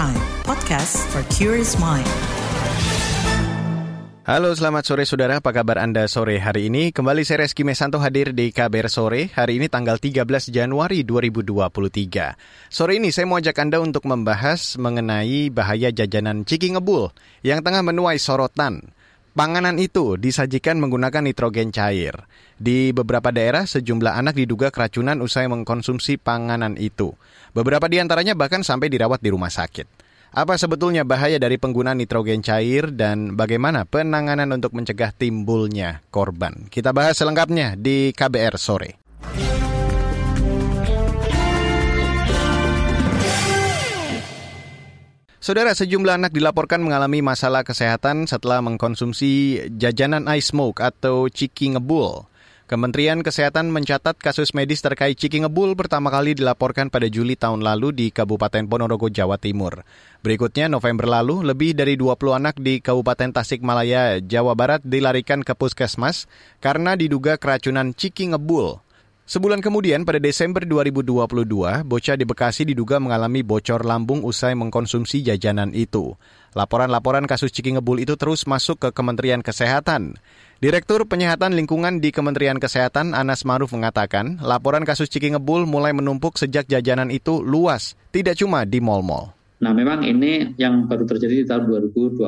Prime, 0.00 0.16
podcast 0.48 0.96
for 1.12 1.20
curious 1.28 1.76
mind. 1.76 2.08
Halo, 4.24 4.48
selamat 4.56 4.88
sore 4.88 5.04
saudara. 5.04 5.44
Apa 5.44 5.52
kabar 5.52 5.76
Anda 5.76 6.08
sore 6.08 6.40
hari 6.40 6.72
ini? 6.72 6.88
Kembali 6.88 7.20
saya 7.20 7.44
Reski 7.44 7.68
Mesanto 7.68 8.00
hadir 8.00 8.32
di 8.32 8.48
KBR 8.48 8.88
Sore. 8.88 9.28
Hari 9.28 9.60
ini 9.60 9.68
tanggal 9.68 10.00
13 10.00 10.24
Januari 10.48 11.04
2023. 11.04 12.72
Sore 12.72 12.96
ini 12.96 13.12
saya 13.12 13.28
mau 13.28 13.44
ajak 13.44 13.60
Anda 13.60 13.76
untuk 13.84 14.08
membahas 14.08 14.80
mengenai 14.80 15.52
bahaya 15.52 15.92
jajanan 15.92 16.48
ciki 16.48 16.72
ngebul 16.72 17.12
yang 17.44 17.60
tengah 17.60 17.84
menuai 17.84 18.16
sorotan. 18.16 18.96
Panganan 19.40 19.80
itu 19.80 20.20
disajikan 20.20 20.76
menggunakan 20.76 21.24
nitrogen 21.24 21.72
cair. 21.72 22.12
Di 22.60 22.92
beberapa 22.92 23.32
daerah, 23.32 23.64
sejumlah 23.64 24.20
anak 24.20 24.36
diduga 24.36 24.68
keracunan 24.68 25.16
usai 25.24 25.48
mengkonsumsi 25.48 26.20
panganan 26.20 26.76
itu. 26.76 27.16
Beberapa 27.56 27.88
di 27.88 28.04
antaranya 28.04 28.36
bahkan 28.36 28.60
sampai 28.60 28.92
dirawat 28.92 29.24
di 29.24 29.32
rumah 29.32 29.48
sakit. 29.48 29.88
Apa 30.36 30.60
sebetulnya 30.60 31.08
bahaya 31.08 31.40
dari 31.40 31.56
penggunaan 31.56 31.96
nitrogen 31.96 32.44
cair 32.44 32.92
dan 32.92 33.32
bagaimana 33.32 33.88
penanganan 33.88 34.52
untuk 34.52 34.76
mencegah 34.76 35.08
timbulnya 35.16 36.04
korban? 36.12 36.68
Kita 36.68 36.92
bahas 36.92 37.16
selengkapnya 37.16 37.80
di 37.80 38.12
KBR 38.12 38.60
sore. 38.60 38.99
Saudara, 45.40 45.72
sejumlah 45.72 46.20
anak 46.20 46.36
dilaporkan 46.36 46.84
mengalami 46.84 47.24
masalah 47.24 47.64
kesehatan 47.64 48.28
setelah 48.28 48.60
mengkonsumsi 48.60 49.56
jajanan 49.72 50.28
ice 50.36 50.52
smoke 50.52 50.84
atau 50.84 51.32
ciki 51.32 51.72
ngebul. 51.72 52.28
Kementerian 52.68 53.24
Kesehatan 53.24 53.72
mencatat 53.72 54.20
kasus 54.20 54.52
medis 54.52 54.84
terkait 54.84 55.16
ciki 55.16 55.40
ngebul 55.40 55.72
pertama 55.80 56.12
kali 56.12 56.36
dilaporkan 56.36 56.92
pada 56.92 57.08
Juli 57.08 57.40
tahun 57.40 57.64
lalu 57.64 57.88
di 57.96 58.06
Kabupaten 58.12 58.68
Ponorogo, 58.68 59.08
Jawa 59.08 59.40
Timur. 59.40 59.80
Berikutnya, 60.20 60.68
November 60.68 61.08
lalu, 61.08 61.40
lebih 61.40 61.72
dari 61.72 61.96
20 61.96 62.36
anak 62.36 62.60
di 62.60 62.84
Kabupaten 62.84 63.32
Tasikmalaya, 63.32 64.20
Jawa 64.20 64.52
Barat 64.52 64.84
dilarikan 64.84 65.40
ke 65.40 65.56
puskesmas 65.56 66.28
karena 66.60 67.00
diduga 67.00 67.40
keracunan 67.40 67.96
ciki 67.96 68.36
ngebul. 68.36 68.84
Sebulan 69.30 69.62
kemudian, 69.62 70.02
pada 70.02 70.18
Desember 70.18 70.66
2022, 70.66 71.86
bocah 71.86 72.16
di 72.18 72.26
Bekasi 72.26 72.66
diduga 72.66 72.98
mengalami 72.98 73.46
bocor 73.46 73.86
lambung 73.86 74.26
usai 74.26 74.58
mengkonsumsi 74.58 75.22
jajanan 75.22 75.70
itu. 75.70 76.18
Laporan-laporan 76.58 77.30
kasus 77.30 77.54
ciki 77.54 77.78
ngebul 77.78 78.02
itu 78.02 78.18
terus 78.18 78.42
masuk 78.42 78.82
ke 78.82 78.88
Kementerian 78.90 79.38
Kesehatan. 79.38 80.18
Direktur 80.58 81.06
Penyihatan 81.06 81.54
Lingkungan 81.54 82.02
di 82.02 82.10
Kementerian 82.10 82.58
Kesehatan 82.58 83.14
Anas 83.14 83.46
Maruf 83.46 83.70
mengatakan, 83.70 84.42
laporan 84.42 84.82
kasus 84.82 85.06
ciki 85.06 85.30
ngebul 85.30 85.62
mulai 85.62 85.94
menumpuk 85.94 86.34
sejak 86.34 86.66
jajanan 86.66 87.14
itu 87.14 87.38
luas, 87.38 87.94
tidak 88.10 88.34
cuma 88.34 88.66
di 88.66 88.82
mal-mal. 88.82 89.30
Nah, 89.62 89.70
memang 89.70 90.02
ini 90.10 90.58
yang 90.58 90.90
baru 90.90 91.06
terjadi 91.06 91.34
di 91.38 91.46
tahun 91.46 91.70
2022 91.70 92.18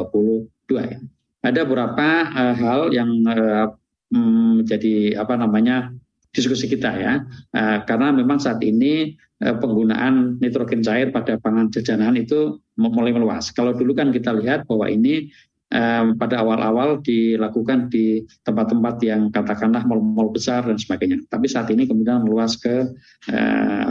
ya. 0.70 1.02
Ada 1.42 1.66
beberapa 1.66 2.30
uh, 2.30 2.54
hal 2.54 2.94
yang 2.94 3.10
uh, 3.26 3.74
menjadi 4.14 5.18
apa 5.18 5.34
namanya 5.34 5.90
diskusi 6.32 6.64
kita 6.64 6.90
ya, 6.96 7.12
uh, 7.52 7.78
karena 7.84 8.08
memang 8.10 8.40
saat 8.40 8.58
ini 8.64 9.12
uh, 9.44 9.56
penggunaan 9.60 10.40
nitrogen 10.40 10.80
cair 10.80 11.12
pada 11.12 11.36
pangan 11.36 11.68
jajanan 11.68 12.16
itu 12.16 12.56
mulai 12.80 13.12
meluas. 13.12 13.52
Kalau 13.52 13.76
dulu 13.76 13.92
kan 13.92 14.08
kita 14.10 14.32
lihat 14.32 14.64
bahwa 14.64 14.88
ini 14.88 15.28
um, 15.68 16.16
pada 16.16 16.40
awal-awal 16.40 17.04
dilakukan 17.04 17.92
di 17.92 18.24
tempat-tempat 18.48 18.96
yang 19.04 19.28
katakanlah 19.28 19.84
mal-mal 19.84 20.32
besar 20.32 20.64
dan 20.64 20.80
sebagainya. 20.80 21.20
Tapi 21.28 21.46
saat 21.52 21.68
ini 21.68 21.84
kemudian 21.84 22.24
meluas 22.24 22.56
ke 22.56 22.88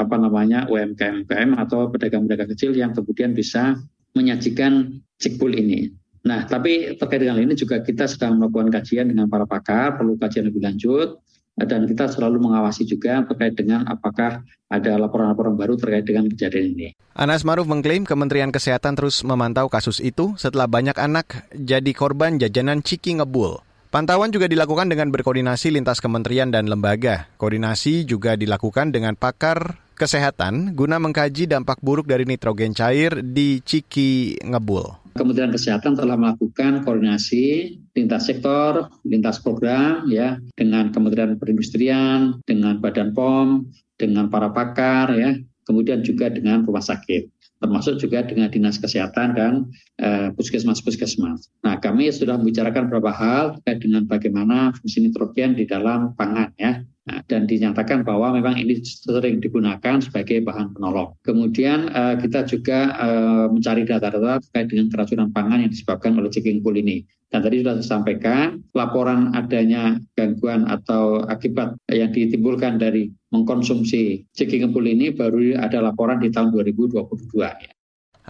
apa 0.01 0.17
namanya 0.17 0.65
UMKM-UMKM 0.65 1.61
atau 1.61 1.93
pedagang-pedagang 1.93 2.49
kecil 2.57 2.73
yang 2.73 2.97
kemudian 2.97 3.37
bisa 3.37 3.77
menyajikan 4.17 4.97
cikbul 5.21 5.53
ini. 5.53 5.93
Nah, 6.25 6.45
tapi 6.45 6.97
terkait 6.97 7.21
dengan 7.21 7.37
ini 7.37 7.53
juga 7.53 7.81
kita 7.81 8.05
sedang 8.05 8.41
melakukan 8.41 8.69
kajian 8.69 9.09
dengan 9.09 9.25
para 9.29 9.45
pakar, 9.45 9.97
perlu 9.97 10.17
kajian 10.17 10.49
lebih 10.49 10.61
lanjut 10.65 11.21
dan 11.59 11.83
kita 11.85 12.07
selalu 12.07 12.47
mengawasi 12.47 12.87
juga 12.87 13.21
terkait 13.27 13.53
dengan 13.53 13.83
apakah 13.87 14.41
ada 14.71 14.91
laporan-laporan 14.95 15.59
baru 15.59 15.75
terkait 15.75 16.07
dengan 16.07 16.31
kejadian 16.31 16.65
ini. 16.77 16.87
Anas 17.11 17.43
Maruf 17.43 17.67
mengklaim 17.67 18.07
Kementerian 18.07 18.55
Kesehatan 18.55 18.95
terus 18.95 19.21
memantau 19.27 19.67
kasus 19.67 19.99
itu 19.99 20.33
setelah 20.39 20.65
banyak 20.65 20.95
anak 20.95 21.45
jadi 21.51 21.91
korban 21.91 22.39
jajanan 22.39 22.79
ciki 22.79 23.19
ngebul. 23.19 23.59
Pantauan 23.91 24.31
juga 24.31 24.47
dilakukan 24.47 24.87
dengan 24.87 25.11
berkoordinasi 25.11 25.75
lintas 25.75 25.99
kementerian 25.99 26.47
dan 26.47 26.71
lembaga. 26.71 27.27
Koordinasi 27.35 28.07
juga 28.07 28.39
dilakukan 28.39 28.95
dengan 28.95 29.19
pakar 29.19 29.83
kesehatan 29.99 30.79
guna 30.79 30.95
mengkaji 31.03 31.51
dampak 31.51 31.83
buruk 31.83 32.07
dari 32.07 32.23
nitrogen 32.23 32.71
cair 32.71 33.19
di 33.19 33.59
ciki 33.59 34.39
ngebul. 34.47 35.00
Kementerian 35.11 35.51
Kesehatan 35.51 35.99
telah 35.99 36.15
melakukan 36.15 36.81
koordinasi 36.87 37.77
lintas 37.95 38.31
sektor, 38.31 38.87
lintas 39.03 39.39
program 39.43 40.07
ya 40.07 40.39
dengan 40.55 40.89
Kementerian 40.89 41.35
Perindustrian, 41.35 42.39
dengan 42.47 42.79
Badan 42.79 43.11
POM, 43.11 43.67
dengan 43.99 44.31
para 44.31 44.49
pakar 44.49 45.13
ya, 45.13 45.35
kemudian 45.67 46.01
juga 46.01 46.31
dengan 46.31 46.63
rumah 46.63 46.83
sakit 46.83 47.41
termasuk 47.61 48.01
juga 48.01 48.25
dengan 48.25 48.49
dinas 48.49 48.81
kesehatan 48.81 49.37
dan 49.37 49.53
uh, 50.01 50.33
puskesmas-puskesmas. 50.33 51.53
Nah, 51.61 51.77
kami 51.77 52.09
sudah 52.09 52.41
membicarakan 52.41 52.89
beberapa 52.89 53.13
hal 53.13 53.43
terkait 53.61 53.85
dengan 53.85 54.09
bagaimana 54.09 54.73
fungsi 54.81 55.05
nitrogen 55.05 55.53
di 55.53 55.69
dalam 55.69 56.17
pangan 56.17 56.49
ya. 56.57 56.81
Nah, 57.01 57.17
dan 57.25 57.49
dinyatakan 57.49 58.05
bahwa 58.05 58.29
memang 58.37 58.61
ini 58.61 58.77
sering 58.85 59.41
digunakan 59.41 59.97
sebagai 59.97 60.45
bahan 60.45 60.77
penolong. 60.77 61.17
Kemudian 61.25 61.89
uh, 61.89 62.13
kita 62.21 62.45
juga 62.45 62.93
uh, 62.93 63.45
mencari 63.49 63.89
data-data 63.89 64.37
terkait 64.45 64.69
dengan 64.69 64.85
keracunan 64.93 65.29
pangan 65.33 65.65
yang 65.65 65.71
disebabkan 65.73 66.13
oleh 66.21 66.29
chicken 66.29 66.61
pool 66.61 66.77
ini. 66.77 67.01
Dan 67.33 67.41
tadi 67.41 67.65
sudah 67.65 67.79
disampaikan, 67.79 68.61
laporan 68.77 69.33
adanya 69.33 69.97
gangguan 70.13 70.67
atau 70.69 71.25
akibat 71.25 71.73
yang 71.89 72.13
ditimbulkan 72.13 72.77
dari 72.77 73.09
mengkonsumsi 73.33 74.27
pool 74.69 74.85
ini 74.85 75.09
baru 75.09 75.57
ada 75.57 75.81
laporan 75.81 76.21
di 76.21 76.29
tahun 76.29 76.53
2022. 76.53 77.01
Ya. 77.39 77.71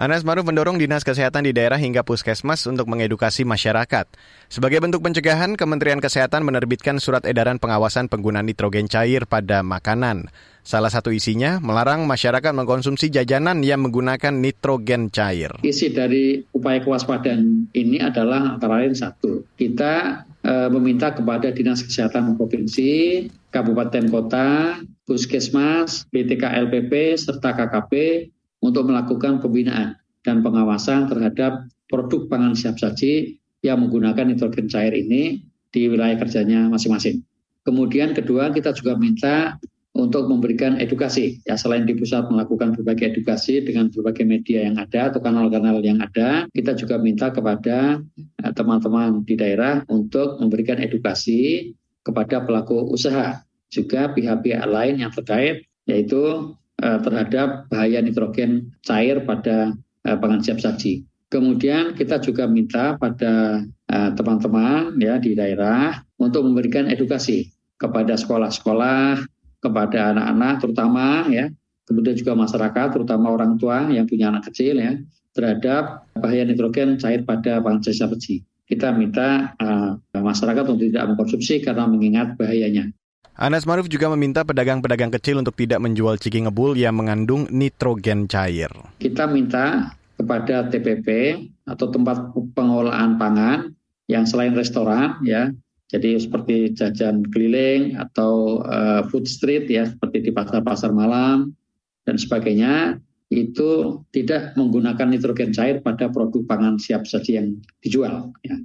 Anas 0.02 0.26
Maruf 0.26 0.50
mendorong 0.50 0.82
Dinas 0.82 1.06
Kesehatan 1.06 1.46
di 1.46 1.54
daerah 1.54 1.78
hingga 1.78 2.02
puskesmas 2.02 2.66
untuk 2.66 2.90
mengedukasi 2.90 3.46
masyarakat. 3.46 4.10
Sebagai 4.50 4.82
bentuk 4.82 5.06
pencegahan, 5.06 5.54
Kementerian 5.54 6.02
Kesehatan 6.02 6.42
menerbitkan 6.42 6.98
surat 6.98 7.22
edaran 7.22 7.62
pengawasan 7.62 8.10
penggunaan 8.10 8.50
nitrogen 8.50 8.90
cair 8.90 9.30
pada 9.30 9.62
makanan. 9.62 10.34
Salah 10.66 10.90
satu 10.90 11.14
isinya 11.14 11.62
melarang 11.62 12.10
masyarakat 12.10 12.50
mengkonsumsi 12.50 13.14
jajanan 13.14 13.62
yang 13.62 13.86
menggunakan 13.86 14.34
nitrogen 14.34 15.14
cair. 15.14 15.54
Isi 15.62 15.94
dari 15.94 16.42
upaya 16.50 16.82
kewaspadaan 16.82 17.70
ini 17.70 18.02
adalah 18.02 18.58
antara 18.58 18.82
lain 18.82 18.98
satu, 18.98 19.54
kita 19.54 20.26
e, 20.42 20.54
meminta 20.74 21.14
kepada 21.14 21.54
Dinas 21.54 21.86
Kesehatan 21.86 22.42
Provinsi, 22.42 23.30
Kabupaten 23.54 24.10
Kota, 24.10 24.82
Puskesmas, 25.06 26.10
BTK 26.10 26.42
LPP, 26.42 27.22
serta 27.22 27.54
KKP 27.54 27.94
untuk 28.62 28.88
melakukan 28.88 29.42
pembinaan 29.42 29.98
dan 30.22 30.46
pengawasan 30.46 31.10
terhadap 31.10 31.66
produk 31.90 32.30
pangan 32.30 32.54
siap 32.54 32.78
saji 32.78 33.42
yang 33.66 33.82
menggunakan 33.82 34.30
nitrogen 34.30 34.70
cair 34.70 34.94
ini 34.94 35.42
di 35.74 35.90
wilayah 35.90 36.18
kerjanya 36.22 36.70
masing-masing. 36.70 37.26
Kemudian 37.62 38.18
kedua 38.18 38.50
kita 38.50 38.74
juga 38.74 38.98
minta 38.98 39.58
untuk 39.92 40.32
memberikan 40.32 40.80
edukasi 40.80 41.44
ya 41.44 41.60
selain 41.60 41.84
di 41.84 41.92
pusat 41.92 42.32
melakukan 42.32 42.72
berbagai 42.80 43.12
edukasi 43.12 43.60
dengan 43.60 43.92
berbagai 43.92 44.24
media 44.24 44.64
yang 44.64 44.80
ada 44.80 45.12
atau 45.12 45.20
kanal-kanal 45.20 45.84
yang 45.84 46.00
ada 46.00 46.48
kita 46.56 46.80
juga 46.80 46.96
minta 46.96 47.28
kepada 47.28 48.00
eh, 48.16 48.54
teman-teman 48.56 49.28
di 49.28 49.36
daerah 49.36 49.84
untuk 49.92 50.40
memberikan 50.40 50.80
edukasi 50.80 51.76
kepada 52.08 52.40
pelaku 52.40 52.88
usaha 52.88 53.44
juga 53.68 54.16
pihak-pihak 54.16 54.64
lain 54.64 55.04
yang 55.04 55.12
terkait 55.12 55.68
yaitu 55.84 56.56
terhadap 56.82 57.70
bahaya 57.70 58.02
nitrogen 58.02 58.74
cair 58.82 59.22
pada 59.24 59.78
uh, 60.06 60.18
pangan 60.18 60.42
siap 60.42 60.58
saji. 60.58 61.06
Kemudian 61.32 61.96
kita 61.96 62.20
juga 62.20 62.44
minta 62.44 63.00
pada 63.00 63.64
eh, 63.64 64.12
teman-teman 64.20 65.00
ya 65.00 65.16
di 65.16 65.32
daerah 65.32 66.04
untuk 66.20 66.44
memberikan 66.44 66.92
edukasi 66.92 67.48
kepada 67.80 68.20
sekolah-sekolah, 68.20 69.24
kepada 69.64 70.12
anak-anak 70.12 70.60
terutama 70.60 71.32
ya, 71.32 71.48
kemudian 71.88 72.20
juga 72.20 72.36
masyarakat 72.36 72.88
terutama 72.92 73.32
orang 73.32 73.56
tua 73.56 73.88
yang 73.88 74.04
punya 74.12 74.28
anak 74.28 74.52
kecil 74.52 74.76
ya 74.76 75.00
terhadap 75.32 76.04
bahaya 76.20 76.44
nitrogen 76.44 77.00
cair 77.00 77.24
pada 77.24 77.64
pangan 77.64 77.80
siap 77.80 78.12
saji. 78.12 78.44
Kita 78.68 78.92
minta 78.92 79.56
uh, 79.56 79.96
masyarakat 80.12 80.68
untuk 80.68 80.84
tidak 80.92 81.16
mengkonsumsi 81.16 81.64
karena 81.64 81.88
mengingat 81.88 82.36
bahayanya. 82.36 82.92
Anas 83.42 83.66
Maruf 83.66 83.90
juga 83.90 84.06
meminta 84.14 84.46
pedagang-pedagang 84.46 85.10
kecil 85.18 85.42
untuk 85.42 85.58
tidak 85.58 85.82
menjual 85.82 86.14
ciki 86.22 86.46
ngebul 86.46 86.78
yang 86.78 86.94
mengandung 86.94 87.50
nitrogen 87.50 88.30
cair. 88.30 88.70
Kita 89.02 89.26
minta 89.26 89.98
kepada 90.14 90.70
TPP 90.70 91.42
atau 91.66 91.90
tempat 91.90 92.38
pengolahan 92.54 93.18
pangan 93.18 93.74
yang 94.06 94.30
selain 94.30 94.54
restoran 94.54 95.18
ya, 95.26 95.50
jadi 95.90 96.22
seperti 96.22 96.78
jajan 96.78 97.26
keliling 97.34 97.98
atau 97.98 98.62
uh, 98.62 99.10
food 99.10 99.26
street 99.26 99.66
ya, 99.74 99.90
seperti 99.90 100.30
di 100.30 100.30
pasar-pasar 100.30 100.94
malam 100.94 101.58
dan 102.06 102.22
sebagainya, 102.22 103.02
itu 103.34 104.06
tidak 104.14 104.54
menggunakan 104.54 105.18
nitrogen 105.18 105.50
cair 105.50 105.82
pada 105.82 106.14
produk 106.14 106.46
pangan 106.46 106.78
siap 106.78 107.10
saji 107.10 107.42
yang 107.42 107.58
dijual. 107.82 108.38
Ya. 108.46 108.62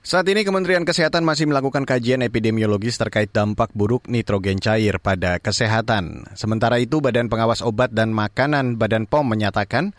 Saat 0.00 0.32
ini 0.32 0.48
Kementerian 0.48 0.88
Kesehatan 0.88 1.28
masih 1.28 1.44
melakukan 1.44 1.84
kajian 1.84 2.24
epidemiologis 2.24 2.96
terkait 2.96 3.28
dampak 3.36 3.68
buruk 3.76 4.08
nitrogen 4.08 4.56
cair 4.56 4.96
pada 4.96 5.36
kesehatan. 5.36 6.24
Sementara 6.32 6.80
itu, 6.80 7.04
Badan 7.04 7.28
Pengawas 7.28 7.60
Obat 7.60 7.92
dan 7.92 8.16
Makanan 8.16 8.80
Badan 8.80 9.04
POM 9.04 9.28
menyatakan 9.28 9.92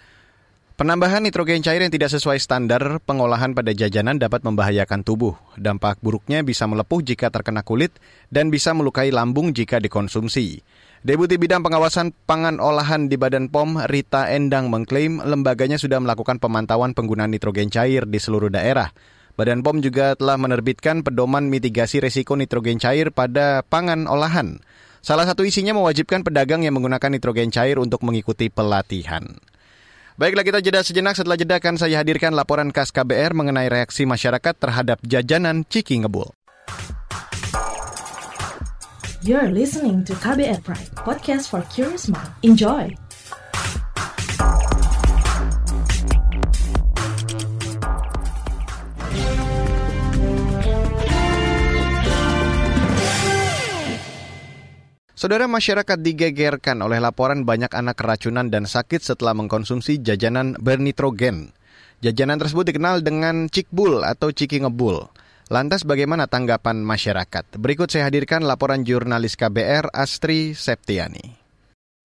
Penambahan 0.73 1.21
nitrogen 1.21 1.61
cair 1.61 1.85
yang 1.85 1.93
tidak 1.93 2.09
sesuai 2.09 2.41
standar 2.41 2.81
pengolahan 3.05 3.53
pada 3.53 3.69
jajanan 3.69 4.17
dapat 4.17 4.41
membahayakan 4.41 5.05
tubuh. 5.05 5.37
Dampak 5.53 6.01
buruknya 6.01 6.41
bisa 6.41 6.65
melepuh 6.65 7.05
jika 7.05 7.29
terkena 7.29 7.61
kulit 7.61 7.93
dan 8.33 8.49
bisa 8.49 8.73
melukai 8.73 9.13
lambung 9.13 9.53
jika 9.53 9.77
dikonsumsi. 9.77 10.65
Deputi 11.05 11.37
Bidang 11.37 11.61
Pengawasan 11.61 12.17
Pangan 12.25 12.57
Olahan 12.57 13.05
di 13.05 13.21
Badan 13.21 13.53
POM, 13.53 13.85
Rita 13.85 14.33
Endang 14.33 14.73
mengklaim 14.73 15.21
lembaganya 15.21 15.77
sudah 15.77 16.01
melakukan 16.01 16.41
pemantauan 16.41 16.97
penggunaan 16.97 17.29
nitrogen 17.29 17.69
cair 17.69 18.09
di 18.09 18.17
seluruh 18.17 18.49
daerah. 18.49 18.89
Badan 19.35 19.63
POM 19.63 19.79
juga 19.79 20.13
telah 20.19 20.35
menerbitkan 20.35 21.01
pedoman 21.01 21.47
mitigasi 21.47 22.03
risiko 22.03 22.35
nitrogen 22.35 22.77
cair 22.77 23.09
pada 23.09 23.63
pangan 23.63 24.05
olahan. 24.05 24.59
Salah 25.01 25.25
satu 25.25 25.41
isinya 25.41 25.73
mewajibkan 25.73 26.21
pedagang 26.21 26.61
yang 26.61 26.77
menggunakan 26.77 27.09
nitrogen 27.09 27.49
cair 27.49 27.81
untuk 27.81 28.05
mengikuti 28.05 28.53
pelatihan. 28.53 29.25
Baiklah 30.19 30.45
kita 30.45 30.59
jeda 30.61 30.85
sejenak 30.85 31.17
setelah 31.17 31.39
jeda 31.39 31.57
akan 31.57 31.81
saya 31.81 31.97
hadirkan 32.03 32.37
laporan 32.37 32.69
khas 32.69 32.93
KBR 32.93 33.33
mengenai 33.33 33.71
reaksi 33.71 34.05
masyarakat 34.05 34.53
terhadap 34.53 35.01
jajanan 35.01 35.65
Ciki 35.65 36.05
Ngebul. 36.05 36.29
You're 39.25 39.49
listening 39.49 40.05
to 40.09 40.13
KBR 40.17 40.61
Pride, 40.61 40.93
podcast 40.97 41.49
for 41.49 41.65
curious 41.69 42.09
mind. 42.09 42.29
Enjoy! 42.41 42.93
Saudara 55.21 55.45
masyarakat 55.45 56.01
digegerkan 56.01 56.81
oleh 56.81 56.97
laporan 56.97 57.45
banyak 57.45 57.69
anak 57.77 58.01
keracunan 58.01 58.49
dan 58.49 58.65
sakit 58.65 59.05
setelah 59.05 59.37
mengkonsumsi 59.37 60.01
jajanan 60.01 60.57
bernitrogen. 60.57 61.53
Jajanan 62.01 62.41
tersebut 62.41 62.65
dikenal 62.73 63.05
dengan 63.05 63.45
cikbul 63.45 64.01
atau 64.01 64.33
ciki 64.33 64.65
ngebul. 64.65 65.05
Lantas 65.53 65.85
bagaimana 65.85 66.25
tanggapan 66.25 66.81
masyarakat? 66.81 67.53
Berikut 67.53 67.93
saya 67.93 68.09
hadirkan 68.09 68.41
laporan 68.41 68.81
jurnalis 68.81 69.37
KBR 69.37 69.93
Astri 69.93 70.57
Septiani. 70.57 71.37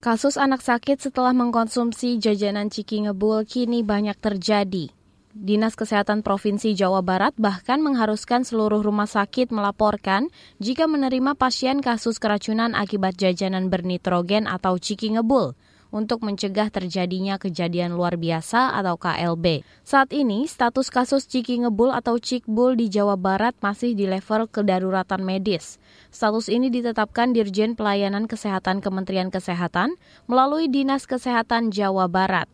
Kasus 0.05 0.37
anak 0.37 0.61
sakit 0.61 1.09
setelah 1.09 1.33
mengkonsumsi 1.33 2.21
jajanan 2.21 2.69
ciki 2.69 3.09
ngebul 3.09 3.49
kini 3.49 3.81
banyak 3.81 4.21
terjadi. 4.21 4.93
Dinas 5.37 5.77
Kesehatan 5.77 6.25
Provinsi 6.25 6.73
Jawa 6.73 7.05
Barat 7.05 7.37
bahkan 7.37 7.85
mengharuskan 7.85 8.49
seluruh 8.49 8.81
rumah 8.81 9.05
sakit 9.05 9.53
melaporkan 9.53 10.33
jika 10.65 10.89
menerima 10.89 11.37
pasien 11.37 11.85
kasus 11.85 12.17
keracunan 12.17 12.73
akibat 12.73 13.21
jajanan 13.21 13.69
bernitrogen 13.69 14.49
atau 14.49 14.81
ciki 14.81 15.13
ngebul 15.13 15.53
untuk 15.93 16.25
mencegah 16.25 16.73
terjadinya 16.73 17.37
kejadian 17.37 18.01
luar 18.01 18.17
biasa 18.17 18.81
atau 18.81 18.97
KLB. 18.97 19.61
Saat 19.85 20.17
ini, 20.17 20.49
status 20.49 20.89
kasus 20.89 21.29
ciki 21.29 21.69
ngebul 21.69 21.93
atau 21.93 22.17
cikbul 22.17 22.73
di 22.73 22.89
Jawa 22.89 23.21
Barat 23.21 23.53
masih 23.61 23.93
di 23.93 24.09
level 24.09 24.49
kedaruratan 24.49 25.21
medis. 25.21 25.77
Status 26.09 26.49
ini 26.49 26.73
ditetapkan 26.73 27.37
Dirjen 27.37 27.77
Pelayanan 27.77 28.25
Kesehatan 28.25 28.81
Kementerian 28.81 29.29
Kesehatan 29.29 30.01
melalui 30.25 30.73
Dinas 30.73 31.05
Kesehatan 31.05 31.77
Jawa 31.77 32.09
Barat. 32.09 32.49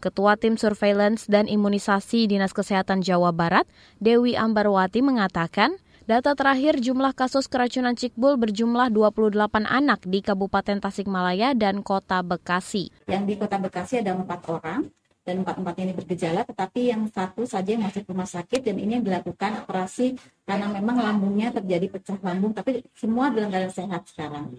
Ketua 0.00 0.40
Tim 0.40 0.56
Surveillance 0.56 1.28
dan 1.28 1.44
Imunisasi 1.44 2.24
Dinas 2.24 2.56
Kesehatan 2.56 3.04
Jawa 3.04 3.36
Barat, 3.36 3.68
Dewi 4.00 4.32
Ambarwati 4.34 5.04
mengatakan, 5.04 5.76
data 6.08 6.32
terakhir 6.32 6.80
jumlah 6.80 7.12
kasus 7.12 7.46
keracunan 7.46 7.92
cikbul 7.92 8.40
berjumlah 8.40 8.88
28 8.88 9.68
anak 9.68 10.00
di 10.08 10.24
Kabupaten 10.24 10.80
Tasikmalaya 10.80 11.52
dan 11.52 11.84
Kota 11.84 12.24
Bekasi. 12.24 12.88
Yang 13.06 13.24
di 13.28 13.34
Kota 13.36 13.60
Bekasi 13.60 14.00
ada 14.00 14.16
empat 14.16 14.40
orang, 14.48 14.88
dan 15.20 15.44
empat-empat 15.44 15.74
ini 15.84 15.92
bergejala, 15.92 16.42
tetapi 16.48 16.90
yang 16.90 17.04
satu 17.06 17.44
saja 17.44 17.76
yang 17.76 17.84
masuk 17.84 18.08
rumah 18.08 18.26
sakit 18.26 18.64
dan 18.64 18.76
ini 18.80 18.98
yang 18.98 19.04
dilakukan 19.04 19.62
operasi 19.68 20.16
karena 20.48 20.66
memang 20.72 20.96
lambungnya 20.96 21.52
terjadi 21.52 21.86
pecah 21.92 22.18
lambung, 22.24 22.56
tapi 22.56 22.80
semua 22.96 23.28
dalam 23.28 23.52
keadaan 23.52 23.70
sehat 23.70 24.02
sekarang. 24.08 24.50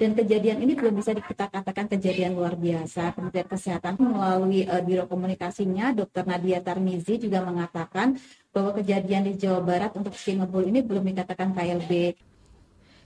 Dan 0.00 0.16
kejadian 0.16 0.64
ini 0.64 0.72
belum 0.72 0.96
bisa 0.96 1.12
kita 1.12 1.52
katakan 1.52 1.84
kejadian 1.84 2.32
luar 2.32 2.56
biasa. 2.56 3.12
Kementerian 3.12 3.44
Kesehatan 3.44 4.00
melalui 4.00 4.64
uh, 4.64 4.80
Biro 4.80 5.04
Komunikasinya, 5.04 5.92
Dr. 5.92 6.24
Nadia 6.24 6.64
Tarmizi 6.64 7.20
juga 7.20 7.44
mengatakan 7.44 8.16
bahwa 8.48 8.72
kejadian 8.80 9.28
di 9.28 9.36
Jawa 9.36 9.60
Barat 9.60 9.92
untuk 9.92 10.16
Singapura 10.16 10.64
ini 10.64 10.80
belum 10.80 11.04
dikatakan 11.04 11.52
KLB. 11.52 12.16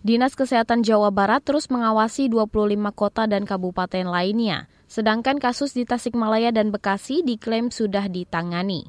Dinas 0.06 0.38
Kesehatan 0.38 0.86
Jawa 0.86 1.10
Barat 1.10 1.42
terus 1.42 1.66
mengawasi 1.66 2.30
25 2.30 2.54
kota 2.94 3.26
dan 3.26 3.42
kabupaten 3.42 4.06
lainnya, 4.06 4.70
sedangkan 4.86 5.42
kasus 5.42 5.74
di 5.74 5.82
Tasikmalaya 5.82 6.54
dan 6.54 6.70
Bekasi 6.70 7.26
diklaim 7.26 7.74
sudah 7.74 8.06
ditangani. 8.06 8.86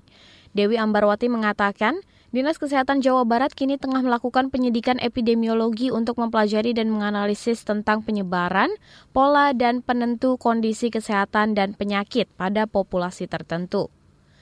Dewi 0.54 0.78
Ambarwati 0.78 1.26
mengatakan, 1.26 1.98
Dinas 2.36 2.60
Kesehatan 2.60 3.00
Jawa 3.00 3.24
Barat 3.24 3.56
kini 3.56 3.80
tengah 3.80 4.04
melakukan 4.04 4.52
penyidikan 4.52 5.00
epidemiologi 5.00 5.88
untuk 5.88 6.20
mempelajari 6.20 6.76
dan 6.76 6.92
menganalisis 6.92 7.64
tentang 7.64 8.04
penyebaran, 8.04 8.68
pola, 9.16 9.56
dan 9.56 9.80
penentu 9.80 10.36
kondisi 10.36 10.92
kesehatan 10.92 11.56
dan 11.56 11.80
penyakit 11.80 12.28
pada 12.36 12.68
populasi 12.68 13.32
tertentu. 13.32 13.88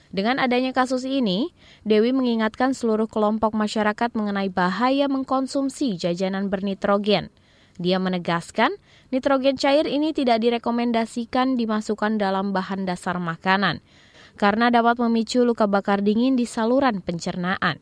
Dengan 0.10 0.42
adanya 0.42 0.74
kasus 0.74 1.06
ini, 1.06 1.54
Dewi 1.86 2.18
mengingatkan 2.18 2.74
seluruh 2.74 3.06
kelompok 3.06 3.54
masyarakat 3.54 4.10
mengenai 4.18 4.50
bahaya 4.50 5.06
mengkonsumsi 5.06 5.94
jajanan 5.94 6.50
bernitrogen. 6.50 7.30
Dia 7.78 8.02
menegaskan, 8.02 8.74
nitrogen 9.14 9.54
cair 9.54 9.86
ini 9.86 10.18
tidak 10.18 10.42
direkomendasikan 10.42 11.62
dimasukkan 11.62 12.18
dalam 12.18 12.58
bahan 12.58 12.90
dasar 12.90 13.22
makanan, 13.22 13.86
karena 14.36 14.74
dapat 14.74 14.98
memicu 15.02 15.46
luka 15.46 15.70
bakar 15.70 16.02
dingin 16.02 16.34
di 16.38 16.46
saluran 16.48 17.00
pencernaan. 17.02 17.82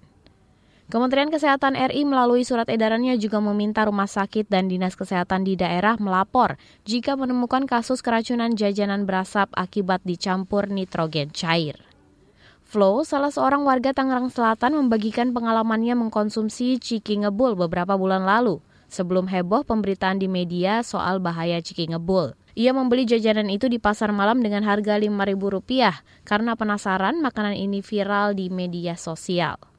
Kementerian 0.92 1.32
Kesehatan 1.32 1.80
RI 1.80 2.04
melalui 2.04 2.44
surat 2.44 2.68
edarannya 2.68 3.16
juga 3.16 3.40
meminta 3.40 3.88
rumah 3.88 4.12
sakit 4.12 4.52
dan 4.52 4.68
dinas 4.68 5.00
kesehatan 5.00 5.48
di 5.48 5.56
daerah 5.56 5.96
melapor 5.96 6.60
jika 6.84 7.16
menemukan 7.16 7.64
kasus 7.64 8.04
keracunan 8.04 8.52
jajanan 8.52 9.08
berasap 9.08 9.48
akibat 9.56 10.04
dicampur 10.04 10.68
nitrogen 10.68 11.32
cair. 11.32 11.80
Flo, 12.68 13.08
salah 13.08 13.32
seorang 13.32 13.64
warga 13.64 13.96
Tangerang 13.96 14.28
Selatan 14.28 14.76
membagikan 14.76 15.32
pengalamannya 15.32 15.96
mengkonsumsi 15.96 16.76
ciki 16.80 17.24
ngebul 17.24 17.56
beberapa 17.56 17.96
bulan 17.96 18.28
lalu 18.28 18.60
sebelum 18.92 19.32
heboh 19.32 19.64
pemberitaan 19.64 20.20
di 20.20 20.28
media 20.28 20.84
soal 20.84 21.24
bahaya 21.24 21.64
ciki 21.64 21.88
ngebul. 21.96 22.36
Ia 22.60 22.76
membeli 22.76 23.08
jajanan 23.08 23.48
itu 23.48 23.72
di 23.72 23.80
pasar 23.80 24.12
malam 24.12 24.44
dengan 24.44 24.68
harga 24.68 25.00
Rp5.000 25.00 26.28
karena 26.28 26.60
penasaran 26.60 27.24
makanan 27.24 27.56
ini 27.56 27.80
viral 27.80 28.36
di 28.36 28.52
media 28.52 29.00
sosial. 29.00 29.71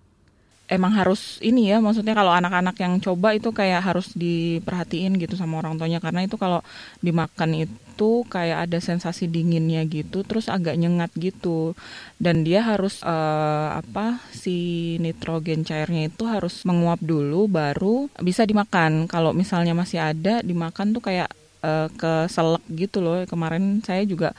Emang 0.72 0.96
harus 0.96 1.36
ini 1.44 1.68
ya, 1.68 1.84
maksudnya 1.84 2.16
kalau 2.16 2.32
anak-anak 2.32 2.80
yang 2.80 2.96
coba 2.96 3.36
itu 3.36 3.52
kayak 3.52 3.84
harus 3.84 4.08
diperhatiin 4.16 5.20
gitu 5.20 5.36
sama 5.36 5.60
orang 5.60 5.76
tuanya 5.76 6.00
karena 6.00 6.24
itu 6.24 6.40
kalau 6.40 6.64
dimakan 7.04 7.68
itu 7.68 8.24
kayak 8.32 8.64
ada 8.64 8.80
sensasi 8.80 9.28
dinginnya 9.28 9.84
gitu, 9.84 10.24
terus 10.24 10.48
agak 10.48 10.80
nyengat 10.80 11.12
gitu, 11.20 11.76
dan 12.16 12.40
dia 12.40 12.64
harus 12.64 13.04
uh, 13.04 13.76
apa 13.84 14.16
si 14.32 14.96
nitrogen 14.96 15.60
cairnya 15.60 16.08
itu 16.08 16.24
harus 16.24 16.64
menguap 16.64 17.04
dulu 17.04 17.52
baru 17.52 18.08
bisa 18.24 18.48
dimakan. 18.48 19.04
Kalau 19.12 19.36
misalnya 19.36 19.76
masih 19.76 20.00
ada 20.00 20.40
dimakan 20.40 20.96
tuh 20.96 21.04
kayak 21.04 21.28
uh, 21.60 21.92
keselak 22.00 22.64
gitu 22.72 23.04
loh. 23.04 23.20
Kemarin 23.28 23.84
saya 23.84 24.08
juga 24.08 24.32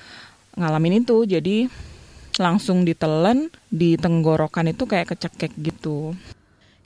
ngalamin 0.57 1.05
itu. 1.05 1.29
Jadi 1.29 1.69
langsung 2.37 2.85
ditelan 2.87 3.49
di 3.69 3.97
tenggorokan 3.99 4.71
itu 4.71 4.85
kayak 4.85 5.13
kecekek 5.17 5.53
gitu. 5.59 6.13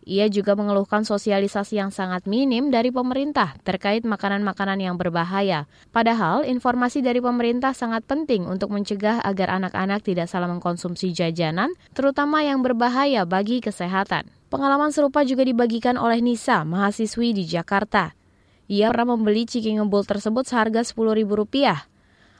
Ia 0.08 0.32
juga 0.32 0.56
mengeluhkan 0.56 1.04
sosialisasi 1.04 1.84
yang 1.84 1.92
sangat 1.92 2.32
minim 2.32 2.72
dari 2.72 2.96
pemerintah 2.96 3.60
terkait 3.68 4.08
makanan-makanan 4.08 4.80
yang 4.80 4.96
berbahaya. 4.96 5.68
Padahal 5.92 6.48
informasi 6.48 7.04
dari 7.04 7.20
pemerintah 7.20 7.76
sangat 7.76 8.08
penting 8.08 8.48
untuk 8.48 8.72
mencegah 8.72 9.20
agar 9.20 9.60
anak-anak 9.60 10.08
tidak 10.08 10.32
salah 10.32 10.48
mengkonsumsi 10.48 11.12
jajanan, 11.12 11.76
terutama 11.92 12.40
yang 12.40 12.64
berbahaya 12.64 13.28
bagi 13.28 13.60
kesehatan. 13.60 14.32
Pengalaman 14.48 14.96
serupa 14.96 15.28
juga 15.28 15.44
dibagikan 15.44 16.00
oleh 16.00 16.24
Nisa, 16.24 16.64
mahasiswi 16.64 17.36
di 17.36 17.44
Jakarta. 17.44 18.16
Ia 18.72 18.88
pernah 18.96 19.20
membeli 19.20 19.44
ciki 19.44 19.76
ngebul 19.76 20.08
tersebut 20.08 20.48
seharga 20.48 20.88
Rp10.000. 20.88 21.97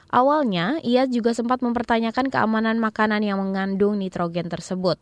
Awalnya, 0.08 0.80
ia 0.80 1.04
juga 1.04 1.36
sempat 1.36 1.60
mempertanyakan 1.60 2.32
keamanan 2.32 2.80
makanan 2.80 3.20
yang 3.20 3.44
mengandung 3.44 4.00
nitrogen 4.00 4.48
tersebut. 4.48 4.96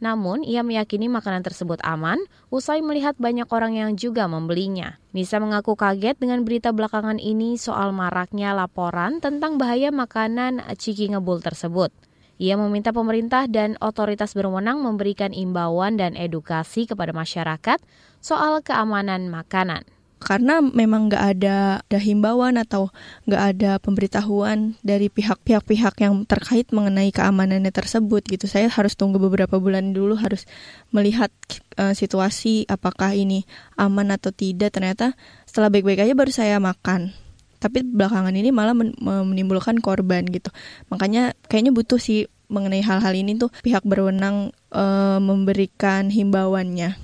Namun, 0.00 0.44
ia 0.44 0.60
meyakini 0.64 1.08
makanan 1.08 1.44
tersebut 1.44 1.80
aman 1.84 2.20
usai 2.48 2.80
melihat 2.80 3.16
banyak 3.20 3.48
orang 3.52 3.76
yang 3.76 3.96
juga 3.96 4.28
membelinya. 4.28 5.00
Nisa 5.12 5.40
mengaku 5.40 5.76
kaget 5.76 6.16
dengan 6.16 6.44
berita 6.44 6.72
belakangan 6.72 7.20
ini 7.20 7.60
soal 7.60 7.92
maraknya 7.92 8.56
laporan 8.56 9.20
tentang 9.20 9.60
bahaya 9.60 9.92
makanan 9.92 10.64
ciki 10.76 11.12
ngebul 11.12 11.40
tersebut. 11.44 11.92
Ia 12.40 12.56
meminta 12.56 12.96
pemerintah 12.96 13.44
dan 13.52 13.76
otoritas 13.84 14.32
berwenang 14.32 14.80
memberikan 14.80 15.36
imbauan 15.36 16.00
dan 16.00 16.16
edukasi 16.16 16.88
kepada 16.88 17.12
masyarakat 17.12 17.76
soal 18.24 18.64
keamanan 18.64 19.28
makanan 19.28 19.84
karena 20.20 20.60
memang 20.60 21.08
nggak 21.08 21.24
ada, 21.36 21.80
ada 21.80 21.98
himbauan 21.98 22.60
atau 22.60 22.92
nggak 23.24 23.42
ada 23.56 23.70
pemberitahuan 23.80 24.76
dari 24.84 25.08
pihak-pihak-pihak 25.08 25.96
yang 26.04 26.28
terkait 26.28 26.68
mengenai 26.76 27.08
keamanannya 27.08 27.72
tersebut 27.72 28.28
gitu. 28.28 28.44
Saya 28.44 28.68
harus 28.68 28.94
tunggu 28.94 29.16
beberapa 29.16 29.56
bulan 29.56 29.96
dulu 29.96 30.20
harus 30.20 30.44
melihat 30.92 31.32
uh, 31.80 31.96
situasi 31.96 32.68
apakah 32.68 33.16
ini 33.16 33.48
aman 33.80 34.12
atau 34.12 34.28
tidak. 34.28 34.76
Ternyata 34.76 35.16
setelah 35.48 35.72
baik-baik 35.72 36.04
aja 36.04 36.12
baru 36.12 36.30
saya 36.30 36.60
makan. 36.60 37.16
Tapi 37.56 37.80
belakangan 37.84 38.36
ini 38.36 38.52
malah 38.52 38.76
men 38.76 38.92
menimbulkan 39.00 39.80
korban 39.80 40.28
gitu. 40.28 40.52
Makanya 40.92 41.32
kayaknya 41.48 41.72
butuh 41.72 42.00
sih 42.00 42.28
mengenai 42.52 42.84
hal-hal 42.84 43.14
ini 43.16 43.40
tuh 43.40 43.48
pihak 43.64 43.86
berwenang 43.88 44.52
uh, 44.74 45.16
memberikan 45.16 46.12
himbauannya. 46.12 46.98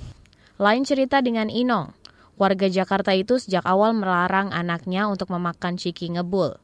Lain 0.57 0.83
cerita 0.85 1.21
dengan 1.21 1.53
Inong. 1.53 1.96
Warga 2.37 2.69
Jakarta 2.69 3.17
itu 3.17 3.41
sejak 3.41 3.65
awal 3.65 3.97
melarang 3.97 4.53
anaknya 4.53 5.09
untuk 5.09 5.33
memakan 5.33 5.75
ciki 5.75 6.13
ngebul. 6.13 6.61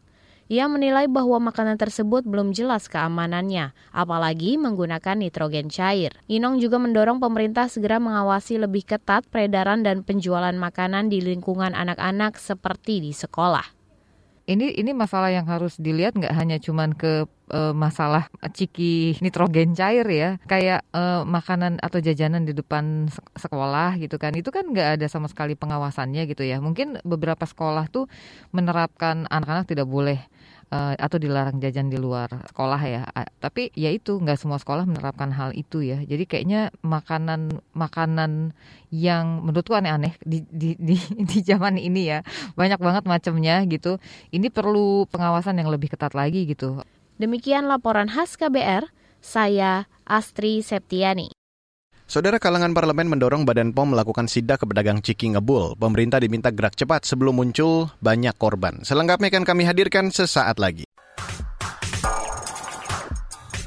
Ia 0.54 0.70
menilai 0.70 1.10
bahwa 1.10 1.50
makanan 1.50 1.82
tersebut 1.82 2.30
belum 2.30 2.54
jelas 2.54 2.86
keamanannya, 2.86 3.74
apalagi 3.90 4.62
menggunakan 4.62 5.18
nitrogen 5.18 5.74
cair. 5.74 6.14
Inong 6.30 6.62
juga 6.62 6.78
mendorong 6.78 7.18
pemerintah 7.18 7.66
segera 7.74 7.98
mengawasi 7.98 8.62
lebih 8.62 8.86
ketat 8.86 9.26
peredaran 9.34 9.82
dan 9.82 10.06
penjualan 10.06 10.54
makanan 10.54 11.10
di 11.10 11.26
lingkungan 11.26 11.74
anak-anak 11.74 12.38
seperti 12.38 13.02
di 13.02 13.10
sekolah 13.10 13.84
ini 14.44 14.76
ini 14.76 14.92
masalah 14.92 15.32
yang 15.32 15.48
harus 15.48 15.80
dilihat 15.80 16.20
nggak 16.20 16.36
hanya 16.36 16.60
cuman 16.60 16.92
ke 16.96 17.28
e, 17.54 17.62
masalah 17.78 18.26
ciki 18.42 19.22
nitrogen 19.22 19.78
cair 19.78 20.08
ya 20.10 20.42
kayak 20.50 20.82
e, 20.90 21.04
makanan 21.30 21.78
atau 21.78 22.02
jajanan 22.02 22.50
di 22.50 22.58
depan 22.58 23.06
sekolah 23.38 24.02
gitu 24.02 24.18
kan 24.18 24.34
itu 24.34 24.50
kan 24.50 24.66
nggak 24.74 24.98
ada 24.98 25.06
sama 25.06 25.30
sekali 25.30 25.54
pengawasannya 25.54 26.26
gitu 26.26 26.42
ya 26.42 26.58
mungkin 26.58 26.98
beberapa 27.06 27.46
sekolah 27.46 27.94
tuh 27.94 28.10
menerapkan 28.50 29.30
anak-anak 29.30 29.70
tidak 29.70 29.86
boleh 29.86 30.18
uh, 30.74 30.94
atau 30.98 31.18
dilarang 31.22 31.62
jajan 31.62 31.94
di 31.94 32.02
luar 32.02 32.30
sekolah 32.50 32.82
ya. 32.82 33.02
Tapi 33.38 33.70
ya 33.78 33.94
itu 33.94 34.18
nggak 34.18 34.42
semua 34.42 34.58
sekolah 34.58 34.90
menerapkan 34.90 35.30
hal 35.30 35.54
itu 35.54 35.86
ya. 35.86 36.02
Jadi 36.02 36.26
kayaknya 36.26 36.74
makanan 36.82 37.62
makanan 37.78 38.58
yang 38.90 39.46
menurutku 39.46 39.78
aneh-aneh 39.78 40.18
di, 40.26 40.42
di 40.50 40.74
di 40.82 40.98
di 41.30 41.40
zaman 41.46 41.78
ini 41.78 42.10
ya 42.10 42.26
banyak 42.58 42.82
banget 42.82 43.04
macamnya 43.06 43.62
gitu. 43.70 44.02
Ini 44.34 44.50
perlu 44.50 45.06
pengawasan 45.14 45.62
yang 45.62 45.70
lebih 45.70 45.94
ketat 45.94 46.18
lagi 46.18 46.50
gitu. 46.50 46.82
Demikian 47.24 47.72
laporan 47.72 48.12
khas 48.12 48.36
KBR. 48.36 48.92
Saya 49.24 49.88
Astri 50.04 50.60
Septiani. 50.60 51.32
Saudara 52.04 52.36
kalangan 52.36 52.76
parlemen 52.76 53.08
mendorong 53.08 53.48
Badan 53.48 53.72
POM 53.72 53.96
melakukan 53.96 54.28
sidak 54.28 54.60
ke 54.60 54.66
pedagang 54.68 55.00
ciki 55.00 55.32
ngebul. 55.32 55.80
Pemerintah 55.80 56.20
diminta 56.20 56.52
gerak 56.52 56.76
cepat 56.76 57.08
sebelum 57.08 57.40
muncul 57.40 57.88
banyak 58.04 58.36
korban. 58.36 58.84
Selengkapnya 58.84 59.32
akan 59.32 59.48
kami 59.48 59.64
hadirkan 59.64 60.12
sesaat 60.12 60.60
lagi. 60.60 60.84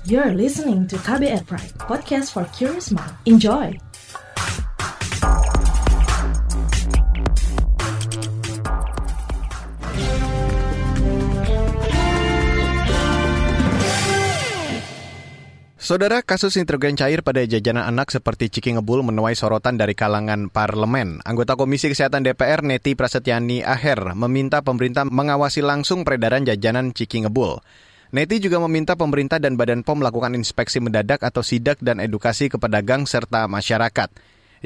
You're 0.04 0.36
listening 0.36 0.84
to 0.92 1.00
KBR 1.00 1.48
Pride, 1.48 1.72
podcast 1.80 2.36
for 2.36 2.44
curious 2.52 2.92
mind. 2.92 3.16
Enjoy! 3.24 3.85
Saudara, 15.86 16.18
kasus 16.18 16.58
nitrogen 16.58 16.98
cair 16.98 17.22
pada 17.22 17.46
jajanan 17.46 17.86
anak 17.86 18.10
seperti 18.10 18.50
ciki 18.50 18.74
ngebul 18.74 19.06
menuai 19.06 19.38
sorotan 19.38 19.78
dari 19.78 19.94
kalangan 19.94 20.50
parlemen. 20.50 21.22
Anggota 21.22 21.54
Komisi 21.54 21.86
Kesehatan 21.86 22.26
DPR 22.26 22.66
Neti 22.66 22.98
Prasetyani 22.98 23.62
Aher 23.62 24.18
meminta 24.18 24.66
pemerintah 24.66 25.06
mengawasi 25.06 25.62
langsung 25.62 26.02
peredaran 26.02 26.42
jajanan 26.42 26.90
ciki 26.90 27.22
ngebul. 27.22 27.62
Neti 28.10 28.42
juga 28.42 28.58
meminta 28.66 28.98
pemerintah 28.98 29.38
dan 29.38 29.54
Badan 29.54 29.86
POM 29.86 30.02
melakukan 30.02 30.34
inspeksi 30.34 30.82
mendadak 30.82 31.22
atau 31.22 31.46
sidak 31.46 31.78
dan 31.78 32.02
edukasi 32.02 32.50
ke 32.50 32.58
pedagang 32.58 33.06
serta 33.06 33.46
masyarakat. 33.46 34.10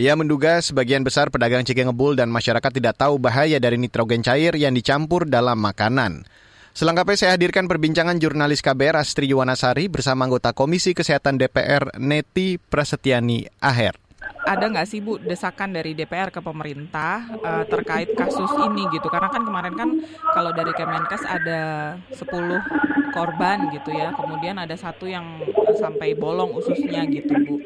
Ia 0.01 0.17
menduga 0.17 0.65
sebagian 0.65 1.05
besar 1.05 1.29
pedagang 1.29 1.69
ciki 1.69 1.85
ngebul 1.85 2.17
dan 2.17 2.33
masyarakat 2.33 2.73
tidak 2.73 2.97
tahu 2.97 3.21
bahaya 3.21 3.61
dari 3.61 3.77
nitrogen 3.77 4.25
cair 4.25 4.57
yang 4.57 4.73
dicampur 4.73 5.29
dalam 5.29 5.61
makanan. 5.61 6.25
Selengkapnya 6.71 7.19
saya 7.19 7.35
hadirkan 7.35 7.67
perbincangan 7.67 8.23
jurnalis 8.23 8.63
KBR 8.63 9.03
Astri 9.03 9.27
Yuwanasari 9.27 9.91
bersama 9.91 10.31
anggota 10.31 10.55
Komisi 10.55 10.95
Kesehatan 10.95 11.35
DPR 11.35 11.99
Neti 11.99 12.63
Prasetyani 12.63 13.43
Aher. 13.59 13.99
Ada 14.47 14.71
nggak 14.71 14.87
sih 14.87 15.03
Bu 15.03 15.19
desakan 15.19 15.75
dari 15.75 15.99
DPR 15.99 16.31
ke 16.31 16.39
pemerintah 16.39 17.27
uh, 17.43 17.65
terkait 17.67 18.15
kasus 18.15 18.49
ini 18.71 18.87
gitu? 18.95 19.11
Karena 19.11 19.29
kan 19.35 19.43
kemarin 19.43 19.75
kan 19.75 19.91
kalau 20.31 20.55
dari 20.55 20.71
Kemenkes 20.71 21.27
ada 21.27 21.61
10 22.15 22.23
korban 23.11 23.59
gitu 23.75 23.91
ya, 23.91 24.15
kemudian 24.15 24.55
ada 24.63 24.79
satu 24.79 25.11
yang 25.11 25.43
sampai 25.75 26.15
bolong 26.15 26.55
ususnya 26.55 27.03
gitu 27.11 27.35
Bu 27.35 27.59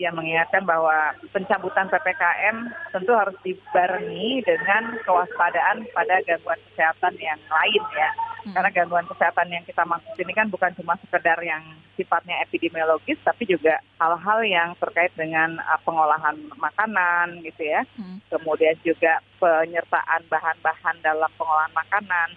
yang 0.00 0.16
mengingatkan 0.16 0.64
bahwa 0.64 1.12
pencabutan 1.28 1.92
PPKM 1.92 2.72
tentu 2.88 3.12
harus 3.12 3.36
dibarengi 3.44 4.40
dengan 4.48 4.96
kewaspadaan 5.04 5.84
pada 5.92 6.24
gangguan 6.24 6.56
kesehatan 6.72 7.20
yang 7.20 7.36
lain 7.36 7.84
ya. 7.92 8.10
Hmm. 8.40 8.56
Karena 8.56 8.70
gangguan 8.72 9.04
kesehatan 9.04 9.52
yang 9.52 9.64
kita 9.68 9.84
maksud 9.84 10.16
ini 10.16 10.32
kan 10.32 10.48
bukan 10.48 10.72
cuma 10.80 10.96
sekedar 11.04 11.36
yang 11.44 11.60
sifatnya 12.00 12.40
epidemiologis, 12.40 13.20
tapi 13.20 13.44
juga 13.44 13.76
hal-hal 14.00 14.40
yang 14.48 14.72
terkait 14.80 15.12
dengan 15.12 15.60
uh, 15.60 15.76
pengolahan 15.84 16.40
makanan 16.56 17.44
gitu 17.44 17.68
ya. 17.68 17.84
Hmm. 18.00 18.24
Kemudian 18.32 18.80
juga 18.80 19.20
penyertaan 19.36 20.24
bahan-bahan 20.32 20.96
dalam 21.04 21.28
pengolahan 21.36 21.76
makanan 21.76 22.32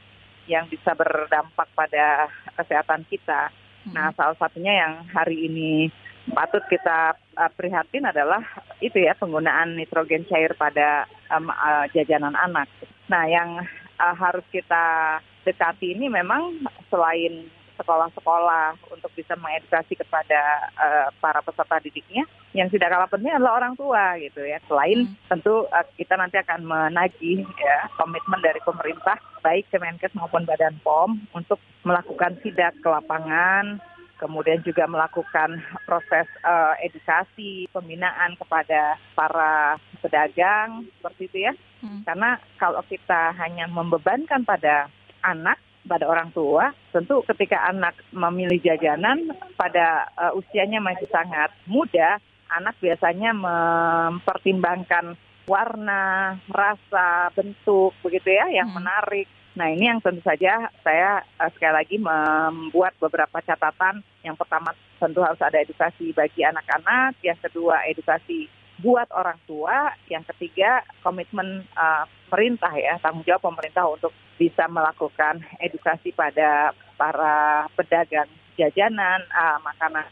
yang 0.51 0.67
bisa 0.67 0.91
berdampak 0.91 1.72
pada 1.72 2.27
kesehatan 2.60 3.08
kita. 3.08 3.48
Hmm. 3.88 3.96
Nah, 3.96 4.12
salah 4.20 4.36
satunya 4.36 4.84
yang 4.84 5.08
hari 5.08 5.48
ini 5.48 5.88
patut 6.32 6.63
kita 6.72 7.20
uh, 7.36 7.51
prihatin 7.51 8.08
adalah 8.08 8.39
itu 8.80 9.03
ya 9.03 9.12
penggunaan 9.20 9.75
nitrogen 9.75 10.24
cair 10.32 10.56
pada 10.56 11.03
um, 11.27 11.51
uh, 11.51 11.86
jajanan 11.92 12.36
anak. 12.39 12.72
Nah, 13.12 13.27
yang 13.27 13.60
uh, 14.00 14.15
harus 14.15 14.46
kita 14.48 15.20
dekati 15.44 15.92
ini 15.92 16.08
memang 16.08 16.63
selain 16.88 17.51
sekolah-sekolah 17.74 18.77
untuk 18.94 19.12
bisa 19.18 19.34
mengedukasi 19.34 19.98
kepada 19.98 20.72
uh, 20.77 21.08
para 21.18 21.42
peserta 21.42 21.82
didiknya, 21.82 22.24
yang 22.53 22.70
tidak 22.70 22.94
kalah 22.94 23.10
penting 23.10 23.34
adalah 23.34 23.60
orang 23.60 23.74
tua 23.74 24.15
gitu 24.22 24.46
ya. 24.46 24.62
Selain 24.70 25.10
hmm. 25.10 25.27
tentu 25.27 25.65
uh, 25.68 25.86
kita 25.98 26.15
nanti 26.15 26.38
akan 26.39 26.63
menagih 26.63 27.44
ya 27.44 27.89
komitmen 27.98 28.39
dari 28.39 28.62
pemerintah 28.62 29.18
baik 29.42 29.68
Kemenkes 29.74 30.13
maupun 30.15 30.48
Badan 30.48 30.80
POM 30.86 31.18
untuk 31.34 31.60
melakukan 31.84 32.39
sidak 32.46 32.77
ke 32.80 32.88
lapangan 32.88 33.82
kemudian 34.24 34.63
juga 34.63 34.88
melakukan 34.88 35.60
proses 35.84 36.24
uh, 36.48 36.80
edukasi, 36.80 37.68
pembinaan 37.75 38.39
kepada 38.39 38.96
para 39.12 39.75
pedagang 40.00 40.88
seperti 40.96 41.27
itu 41.27 41.38
ya. 41.51 41.53
Hmm. 41.84 42.08
Karena 42.08 42.39
kalau 42.56 42.80
kita 42.88 43.36
hanya 43.36 43.68
membebankan 43.68 44.48
pada 44.48 44.88
anak, 45.20 45.60
pada 45.84 46.08
orang 46.08 46.32
tua, 46.32 46.72
tentu 46.96 47.20
ketika 47.27 47.68
anak 47.68 48.00
memilih 48.15 48.63
jajanan 48.63 49.36
pada 49.60 50.08
uh, 50.15 50.32
usianya 50.39 50.80
masih 50.80 51.12
sangat 51.12 51.51
muda, 51.68 52.24
anak 52.48 52.80
biasanya 52.80 53.36
mempertimbangkan 53.36 55.20
warna, 55.44 56.39
rasa, 56.48 57.27
bentuk 57.36 57.92
begitu 58.00 58.32
ya 58.32 58.63
yang 58.63 58.72
hmm. 58.72 58.80
menarik 58.80 59.27
Nah 59.53 59.69
ini 59.69 59.86
yang 59.86 60.01
tentu 60.01 60.25
saja 60.25 60.74
saya 60.81 61.22
uh, 61.38 61.50
sekali 61.53 61.74
lagi 61.74 61.98
membuat 62.01 62.98
beberapa 62.98 63.38
catatan. 63.45 64.01
Yang 64.25 64.41
pertama 64.41 64.74
tentu 64.98 65.22
harus 65.22 65.41
ada 65.41 65.62
edukasi 65.62 66.10
bagi 66.15 66.41
anak-anak, 66.41 67.19
yang 67.22 67.38
kedua 67.38 67.86
edukasi 67.86 68.50
buat 68.81 69.05
orang 69.13 69.38
tua, 69.45 69.93
yang 70.10 70.25
ketiga 70.33 70.81
komitmen 71.05 71.62
uh, 71.77 72.10
pemerintah 72.27 72.74
ya, 72.74 72.98
tanggung 72.98 73.22
jawab 73.22 73.45
pemerintah 73.53 73.86
untuk 73.86 74.10
bisa 74.41 74.65
melakukan 74.65 75.45
edukasi 75.62 76.10
pada 76.10 76.74
para 76.98 77.69
pedagang 77.77 78.27
jajanan, 78.57 79.22
uh, 79.29 79.62
makanan 79.62 80.10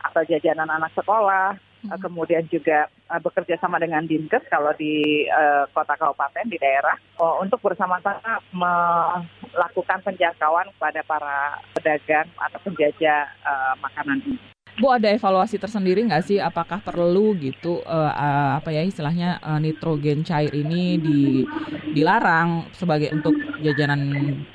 atau 0.00 0.22
jajanan 0.24 0.70
anak 0.70 0.88
sekolah, 0.96 1.60
hmm. 1.84 1.98
kemudian 2.02 2.44
juga 2.50 2.90
uh, 3.10 3.20
bekerja 3.22 3.58
sama 3.60 3.78
dengan 3.78 4.06
dinkes 4.06 4.46
kalau 4.50 4.72
di 4.74 5.26
uh, 5.30 5.66
kota 5.70 5.94
kabupaten 5.94 6.46
di 6.48 6.58
daerah 6.58 6.96
uh, 7.20 7.38
untuk 7.42 7.62
bersama-sama 7.62 8.42
melakukan 8.54 10.02
penjangkauan 10.02 10.70
kepada 10.76 11.00
para 11.06 11.36
pedagang 11.76 12.28
atau 12.38 12.58
penjajah 12.64 13.28
uh, 13.44 13.74
makanan 13.78 14.22
ini. 14.24 14.38
Bu 14.78 14.94
ada 14.94 15.10
evaluasi 15.10 15.58
tersendiri 15.58 16.06
nggak 16.06 16.22
sih 16.22 16.38
apakah 16.38 16.78
perlu 16.78 17.34
gitu 17.34 17.82
uh, 17.82 18.14
uh, 18.14 18.62
apa 18.62 18.70
ya 18.70 18.86
istilahnya 18.86 19.42
uh, 19.42 19.58
nitrogen 19.58 20.22
cair 20.22 20.54
ini 20.54 20.94
di, 21.02 21.42
dilarang 21.98 22.70
sebagai 22.78 23.10
untuk 23.10 23.34
jajanan 23.58 24.06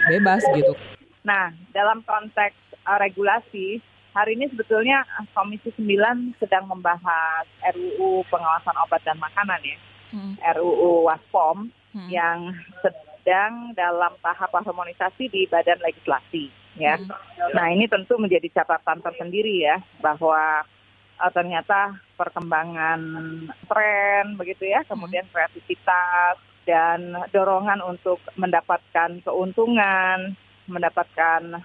bebas 0.08 0.40
gitu? 0.56 0.80
Nah 1.28 1.52
dalam 1.76 2.00
konteks 2.08 2.56
uh, 2.88 2.96
regulasi 3.04 3.84
hari 4.14 4.38
ini 4.38 4.46
sebetulnya 4.54 5.02
Komisi 5.34 5.74
9 5.74 6.38
sedang 6.38 6.70
membahas 6.70 7.50
RUU 7.74 8.24
pengawasan 8.30 8.78
obat 8.86 9.02
dan 9.02 9.18
makanan 9.18 9.60
ya, 9.66 9.78
hmm. 10.14 10.34
RUU 10.58 11.10
Waspom 11.10 11.74
hmm. 11.98 12.10
yang 12.14 12.54
sedang 12.80 13.74
dalam 13.74 14.14
tahap 14.22 14.54
harmonisasi 14.54 15.28
di 15.34 15.50
Badan 15.50 15.82
Legislasi 15.82 16.54
ya. 16.78 17.02
Hmm. 17.02 17.10
Nah 17.58 17.68
ini 17.74 17.90
tentu 17.90 18.16
menjadi 18.22 18.62
catatan 18.62 19.02
tersendiri 19.02 19.66
ya 19.66 19.82
bahwa 20.00 20.62
uh, 21.18 21.32
ternyata 21.34 21.98
perkembangan 22.14 23.02
tren 23.66 24.38
begitu 24.38 24.70
ya, 24.70 24.86
kemudian 24.86 25.26
hmm. 25.26 25.34
kreativitas 25.34 26.38
dan 26.64 27.12
dorongan 27.36 27.84
untuk 27.84 28.24
mendapatkan 28.40 29.20
keuntungan, 29.26 30.38
mendapatkan 30.70 31.60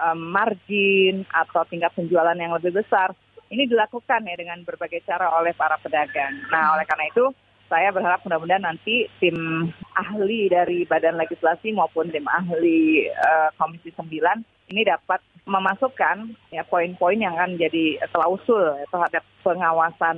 um, 0.00 0.18
margin 0.32 1.26
atau 1.30 1.62
tingkat 1.68 1.92
penjualan 1.94 2.36
yang 2.36 2.54
lebih 2.54 2.74
besar 2.74 3.14
ini 3.52 3.68
dilakukan 3.68 4.24
ya 4.26 4.34
dengan 4.34 4.62
berbagai 4.66 5.04
cara 5.06 5.30
oleh 5.36 5.54
para 5.54 5.78
pedagang. 5.78 6.42
Nah 6.50 6.74
oleh 6.74 6.84
karena 6.88 7.06
itu 7.10 7.30
saya 7.68 7.90
berharap 7.90 8.20
mudah-mudahan 8.26 8.64
nanti 8.64 9.08
tim 9.18 9.68
ahli 9.96 10.52
dari 10.52 10.84
Badan 10.84 11.16
Legislasi 11.16 11.72
maupun 11.72 12.12
tim 12.12 12.26
ahli 12.28 13.08
uh, 13.08 13.48
Komisi 13.56 13.90
9 13.94 14.10
ini 14.72 14.80
dapat 14.84 15.20
memasukkan 15.44 16.32
ya 16.52 16.64
poin-poin 16.64 17.20
yang 17.20 17.36
akan 17.36 17.60
jadi 17.60 18.00
klausul 18.08 18.80
ya, 18.80 18.86
terhadap 18.88 19.24
pengawasan 19.44 20.16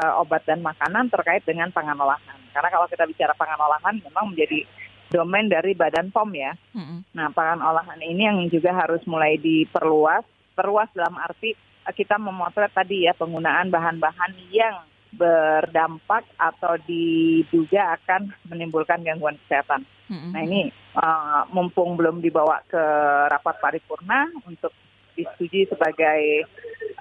uh, 0.00 0.20
obat 0.20 0.44
dan 0.44 0.60
makanan 0.60 1.08
terkait 1.08 1.44
dengan 1.48 1.72
pangan 1.72 1.96
olahan. 1.96 2.38
Karena 2.52 2.68
kalau 2.68 2.86
kita 2.90 3.08
bicara 3.08 3.32
pangan 3.36 3.60
olahan 3.60 3.96
memang 4.04 4.32
menjadi 4.32 4.64
domain 5.10 5.50
dari 5.50 5.74
Badan 5.74 6.14
POM 6.14 6.30
ya. 6.32 6.54
Mm-hmm. 6.72 6.98
Nah, 7.18 7.26
pangan 7.34 7.60
olahan 7.60 8.00
ini 8.00 8.22
yang 8.24 8.38
juga 8.46 8.70
harus 8.72 9.02
mulai 9.04 9.36
diperluas, 9.36 10.22
perluas 10.54 10.88
dalam 10.94 11.18
arti 11.18 11.52
eh, 11.58 11.94
kita 11.94 12.16
memotret 12.16 12.70
tadi 12.70 13.10
ya 13.10 13.12
penggunaan 13.18 13.68
bahan-bahan 13.68 14.32
yang 14.54 14.86
berdampak 15.10 16.22
atau 16.38 16.78
diduga 16.86 17.98
akan 17.98 18.30
menimbulkan 18.46 19.02
gangguan 19.02 19.34
kesehatan. 19.44 19.82
Mm-hmm. 20.06 20.30
Nah 20.30 20.40
ini 20.46 20.60
uh, 20.94 21.42
mumpung 21.50 21.98
belum 21.98 22.22
dibawa 22.22 22.62
ke 22.70 22.82
rapat 23.26 23.58
paripurna 23.58 24.30
untuk 24.46 24.70
disetujui 25.18 25.66
sebagai 25.66 26.46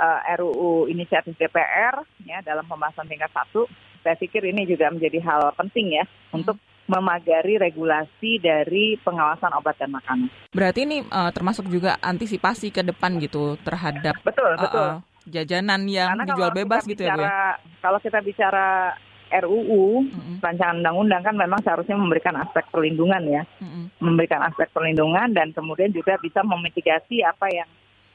uh, 0.02 0.20
eh, 0.26 0.38
RUU 0.42 0.90
inisiatif 0.90 1.38
DPR 1.38 2.02
ya 2.26 2.42
dalam 2.42 2.66
pembahasan 2.66 3.06
tingkat 3.06 3.30
satu, 3.30 3.70
saya 4.02 4.18
pikir 4.18 4.42
ini 4.50 4.66
juga 4.66 4.90
menjadi 4.90 5.22
hal 5.22 5.54
penting 5.54 5.94
ya 5.94 6.06
mm-hmm. 6.06 6.38
untuk 6.42 6.58
memagari 6.90 7.62
regulasi 7.62 8.42
dari 8.42 8.98
pengawasan 9.06 9.54
obat 9.54 9.78
dan 9.78 9.94
makanan. 9.94 10.28
Berarti 10.50 10.90
ini 10.90 11.06
uh, 11.06 11.30
termasuk 11.30 11.70
juga 11.70 12.02
antisipasi 12.02 12.74
ke 12.74 12.82
depan 12.82 13.22
gitu 13.22 13.56
terhadap 13.62 14.18
betul 14.26 14.50
betul 14.58 14.90
uh, 14.98 15.06
jajanan 15.30 15.86
yang 15.86 16.18
Karena 16.18 16.26
dijual 16.26 16.52
bebas 16.52 16.84
gitu 16.90 17.06
ya, 17.06 17.14
bicara, 17.14 17.22
ya 17.22 17.40
Bu 17.62 17.78
Kalau 17.86 18.00
kita 18.02 18.20
bicara 18.26 18.98
RUU 19.30 20.10
mm-hmm. 20.10 20.36
rancangan 20.42 20.82
undang-undang 20.82 21.22
kan 21.22 21.36
memang 21.38 21.62
seharusnya 21.62 21.94
memberikan 21.94 22.34
aspek 22.42 22.66
perlindungan 22.74 23.22
ya, 23.30 23.46
mm-hmm. 23.62 24.02
memberikan 24.02 24.42
aspek 24.50 24.74
perlindungan 24.74 25.30
dan 25.38 25.54
kemudian 25.54 25.94
juga 25.94 26.18
bisa 26.18 26.42
memitigasi 26.42 27.22
apa 27.22 27.46
yang 27.54 27.70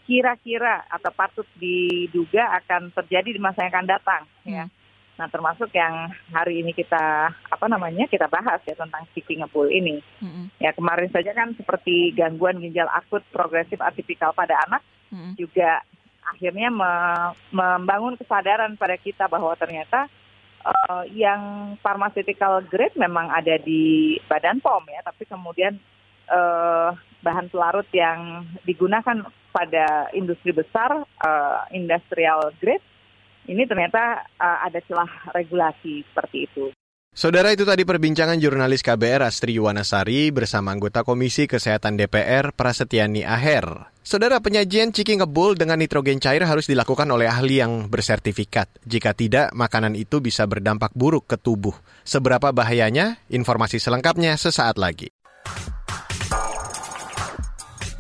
kira-kira 0.05 0.85
atau 0.91 1.11
patut 1.15 1.49
diduga 1.57 2.61
akan 2.61 2.93
terjadi 2.93 3.31
di 3.31 3.41
masa 3.41 3.65
yang 3.65 3.73
akan 3.73 3.89
datang 3.89 4.23
mm. 4.45 4.53
ya. 4.53 4.65
Nah 5.15 5.31
termasuk 5.31 5.71
yang 5.71 6.11
hari 6.35 6.61
ini 6.65 6.75
kita 6.75 7.31
apa 7.31 7.67
namanya 7.71 8.11
kita 8.11 8.27
bahas 8.27 8.59
ya 8.67 8.75
tentang 8.75 9.07
ciki 9.15 9.39
ngebul 9.39 9.71
ini. 9.71 10.03
Mm-hmm. 10.19 10.45
Ya 10.59 10.71
kemarin 10.75 11.11
saja 11.15 11.31
kan 11.31 11.55
seperti 11.55 12.11
gangguan 12.19 12.59
ginjal 12.59 12.91
akut 12.91 13.23
progresif 13.31 13.79
atipikal 13.79 14.35
pada 14.35 14.59
anak 14.67 14.83
mm-hmm. 15.15 15.39
juga 15.39 15.83
akhirnya 16.25 16.73
me- 16.73 17.35
membangun 17.53 18.17
kesadaran 18.17 18.75
pada 18.81 18.97
kita 18.97 19.29
bahwa 19.29 19.53
ternyata 19.55 20.09
uh, 20.65 21.05
yang 21.13 21.75
pharmaceutical 21.85 22.65
grade 22.67 22.97
memang 22.97 23.29
ada 23.29 23.61
di 23.61 24.17
Badan 24.27 24.59
POM 24.65 24.89
ya, 24.89 25.05
tapi 25.05 25.29
kemudian 25.29 25.77
uh, 26.33 26.97
bahan 27.21 27.53
pelarut 27.53 27.89
yang 27.93 28.49
digunakan 28.65 29.29
pada 29.53 30.11
industri 30.17 30.51
besar, 30.51 31.05
uh, 31.05 31.61
industrial 31.71 32.51
grade, 32.59 32.83
ini 33.49 33.69
ternyata 33.69 34.25
uh, 34.41 34.59
ada 34.65 34.81
celah 34.85 35.11
regulasi 35.33 36.05
seperti 36.13 36.49
itu. 36.49 36.73
Saudara 37.15 37.55
itu 37.55 37.63
tadi 37.63 37.87
perbincangan 37.87 38.43
jurnalis 38.43 38.83
KBR 38.83 39.23
Astri 39.23 39.55
Yuwanasari 39.55 40.35
bersama 40.35 40.75
anggota 40.75 41.07
Komisi 41.07 41.47
Kesehatan 41.47 41.95
DPR 41.95 42.51
Prasetyani 42.51 43.23
Aher. 43.23 43.95
Saudara 44.03 44.43
penyajian 44.43 44.91
ciki 44.91 45.23
ngebul 45.23 45.55
dengan 45.55 45.79
nitrogen 45.79 46.19
cair 46.19 46.43
harus 46.43 46.67
dilakukan 46.67 47.07
oleh 47.07 47.31
ahli 47.31 47.63
yang 47.63 47.87
bersertifikat. 47.87 48.67
Jika 48.83 49.15
tidak, 49.15 49.55
makanan 49.55 49.95
itu 49.95 50.19
bisa 50.19 50.43
berdampak 50.51 50.91
buruk 50.99 51.31
ke 51.31 51.39
tubuh. 51.39 51.79
Seberapa 52.03 52.51
bahayanya? 52.51 53.23
Informasi 53.31 53.79
selengkapnya 53.79 54.35
sesaat 54.35 54.75
lagi. 54.75 55.15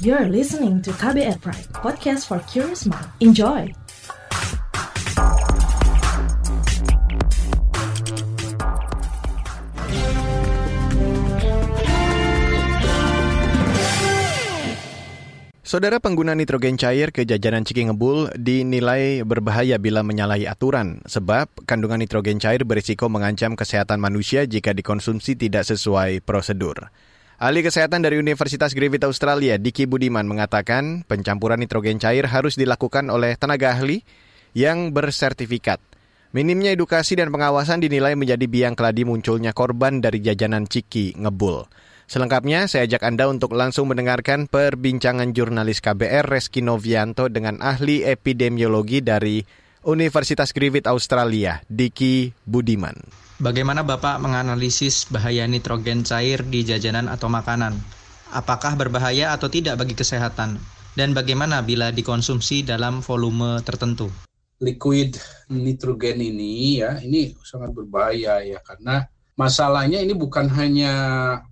You're 0.03 0.27
listening 0.27 0.83
to 0.83 0.91
KBR 0.91 1.39
Pride, 1.39 1.71
podcast 1.71 2.27
for 2.27 2.43
curious 2.51 2.83
mind. 2.83 3.09
Enjoy! 3.23 3.84
Saudara 15.75 15.99
pengguna 15.99 16.39
nitrogen 16.39 16.79
cair 16.79 17.11
ke 17.11 17.27
jajanan 17.27 17.67
Ciki 17.67 17.91
Ngebul 17.91 18.31
dinilai 18.39 19.27
berbahaya 19.27 19.75
bila 19.75 20.07
menyalahi 20.07 20.47
aturan, 20.47 21.03
sebab 21.03 21.51
kandungan 21.67 21.99
nitrogen 21.99 22.39
cair 22.39 22.63
berisiko 22.63 23.11
mengancam 23.11 23.59
kesehatan 23.59 23.99
manusia 23.99 24.47
jika 24.47 24.71
dikonsumsi 24.71 25.35
tidak 25.35 25.67
sesuai 25.67 26.23
prosedur. 26.23 26.95
Ahli 27.43 27.67
kesehatan 27.67 28.07
dari 28.07 28.23
Universitas 28.23 28.71
Griffith 28.71 29.03
Australia, 29.03 29.59
Diki 29.59 29.91
Budiman, 29.91 30.31
mengatakan 30.31 31.03
pencampuran 31.11 31.59
nitrogen 31.59 31.99
cair 31.99 32.31
harus 32.31 32.55
dilakukan 32.55 33.11
oleh 33.11 33.35
tenaga 33.35 33.75
ahli 33.75 34.07
yang 34.55 34.95
bersertifikat. 34.95 35.83
Minimnya 36.31 36.71
edukasi 36.71 37.19
dan 37.19 37.35
pengawasan 37.35 37.83
dinilai 37.83 38.15
menjadi 38.15 38.47
biang 38.47 38.79
keladi 38.79 39.03
munculnya 39.03 39.51
korban 39.51 39.99
dari 39.99 40.23
jajanan 40.23 40.71
Ciki 40.71 41.19
Ngebul. 41.19 41.67
Selengkapnya 42.05 42.69
saya 42.69 42.85
ajak 42.85 43.01
Anda 43.01 43.25
untuk 43.33 43.57
langsung 43.57 43.89
mendengarkan 43.89 44.45
perbincangan 44.45 45.33
jurnalis 45.33 45.81
KBR 45.81 46.29
Reski 46.29 46.61
Novianto 46.61 47.33
dengan 47.33 47.65
ahli 47.65 48.05
epidemiologi 48.05 49.01
dari 49.01 49.41
Universitas 49.85 50.53
Griffith 50.53 50.89
Australia, 50.89 51.65
Diki 51.69 52.33
Budiman. 52.45 52.97
Bagaimana 53.41 53.85
Bapak 53.85 54.21
menganalisis 54.21 55.09
bahaya 55.09 55.49
nitrogen 55.49 56.05
cair 56.05 56.45
di 56.45 56.65
jajanan 56.65 57.09
atau 57.09 57.29
makanan? 57.33 57.77
Apakah 58.33 58.77
berbahaya 58.77 59.33
atau 59.37 59.49
tidak 59.49 59.81
bagi 59.81 59.97
kesehatan? 59.97 60.61
Dan 60.95 61.13
bagaimana 61.13 61.61
bila 61.61 61.91
dikonsumsi 61.91 62.63
dalam 62.63 63.03
volume 63.03 63.59
tertentu? 63.67 64.09
Liquid 64.63 65.19
nitrogen 65.51 66.23
ini 66.23 66.79
ya, 66.79 67.03
ini 67.03 67.35
sangat 67.43 67.75
berbahaya 67.75 68.41
ya 68.47 68.63
karena 68.63 69.05
masalahnya 69.35 69.99
ini 69.99 70.15
bukan 70.15 70.47
hanya 70.55 70.93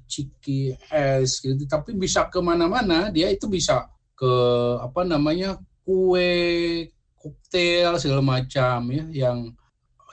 ciki 0.06 0.74
es 0.90 1.42
gitu 1.42 1.66
tapi 1.66 1.94
bisa 1.98 2.26
ke 2.30 2.38
mana-mana. 2.38 3.10
Dia 3.10 3.30
itu 3.30 3.46
bisa 3.50 3.90
ke 4.14 4.32
apa 4.78 5.02
namanya 5.02 5.58
kue 5.82 6.86
koktail 7.18 7.98
segala 7.98 8.22
macam 8.22 8.90
ya 8.90 9.04
yang 9.10 9.50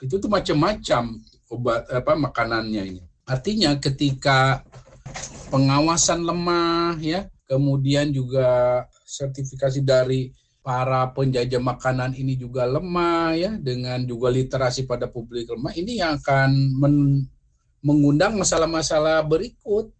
itu 0.02 0.16
tuh 0.16 0.30
macam-macam 0.30 1.20
obat 1.50 1.86
apa 1.90 2.12
makanannya 2.14 2.82
ini. 2.96 3.02
Artinya 3.26 3.78
ketika 3.78 4.62
pengawasan 5.50 6.22
lemah 6.22 6.98
ya 6.98 7.26
kemudian 7.50 8.14
juga 8.14 8.82
sertifikasi 9.06 9.82
dari 9.82 10.30
para 10.62 11.10
penjajah 11.10 11.58
makanan 11.58 12.14
ini 12.14 12.38
juga 12.38 12.68
lemah 12.68 13.34
ya 13.34 13.50
dengan 13.58 14.04
juga 14.06 14.30
literasi 14.30 14.86
pada 14.86 15.10
publik 15.10 15.50
lemah 15.50 15.74
ini 15.74 15.98
yang 15.98 16.20
akan 16.20 16.50
men 16.78 17.26
mengundang 17.84 18.36
masalah-masalah 18.36 19.24
berikut. 19.24 19.92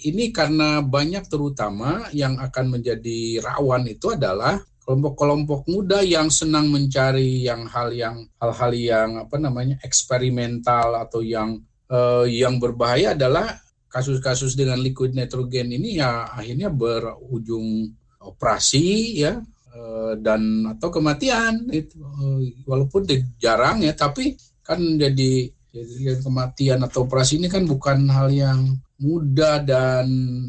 Ini 0.00 0.32
karena 0.32 0.80
banyak 0.80 1.28
terutama 1.28 2.08
yang 2.16 2.40
akan 2.40 2.80
menjadi 2.80 3.44
rawan 3.44 3.84
itu 3.84 4.16
adalah 4.16 4.56
kelompok-kelompok 4.80 5.68
muda 5.68 6.00
yang 6.00 6.32
senang 6.32 6.72
mencari 6.72 7.44
yang 7.44 7.68
hal 7.68 7.92
yang 7.92 8.26
hal-hal 8.40 8.72
yang 8.72 9.10
apa 9.22 9.36
namanya 9.36 9.76
eksperimental 9.84 10.96
atau 10.98 11.20
yang 11.20 11.60
uh, 11.92 12.24
yang 12.24 12.56
berbahaya 12.56 13.12
adalah 13.12 13.60
kasus-kasus 13.92 14.58
dengan 14.58 14.80
liquid 14.80 15.12
nitrogen 15.12 15.70
ini 15.70 16.00
ya 16.00 16.26
akhirnya 16.32 16.72
berujung 16.72 17.92
operasi 18.24 19.20
ya 19.20 19.38
uh, 19.74 20.14
dan 20.18 20.64
atau 20.74 20.88
kematian 20.88 21.70
itu 21.70 21.98
uh, 22.00 22.40
walaupun 22.66 23.04
jarang 23.36 23.86
ya 23.86 23.92
tapi 23.92 24.34
kan 24.62 24.78
jadi 24.78 25.50
jadi 25.70 26.18
kematian 26.18 26.82
atau 26.82 27.06
operasi 27.06 27.38
ini 27.38 27.46
kan 27.46 27.62
bukan 27.62 28.10
hal 28.10 28.26
yang 28.34 28.74
mudah 28.98 29.62
dan 29.62 30.06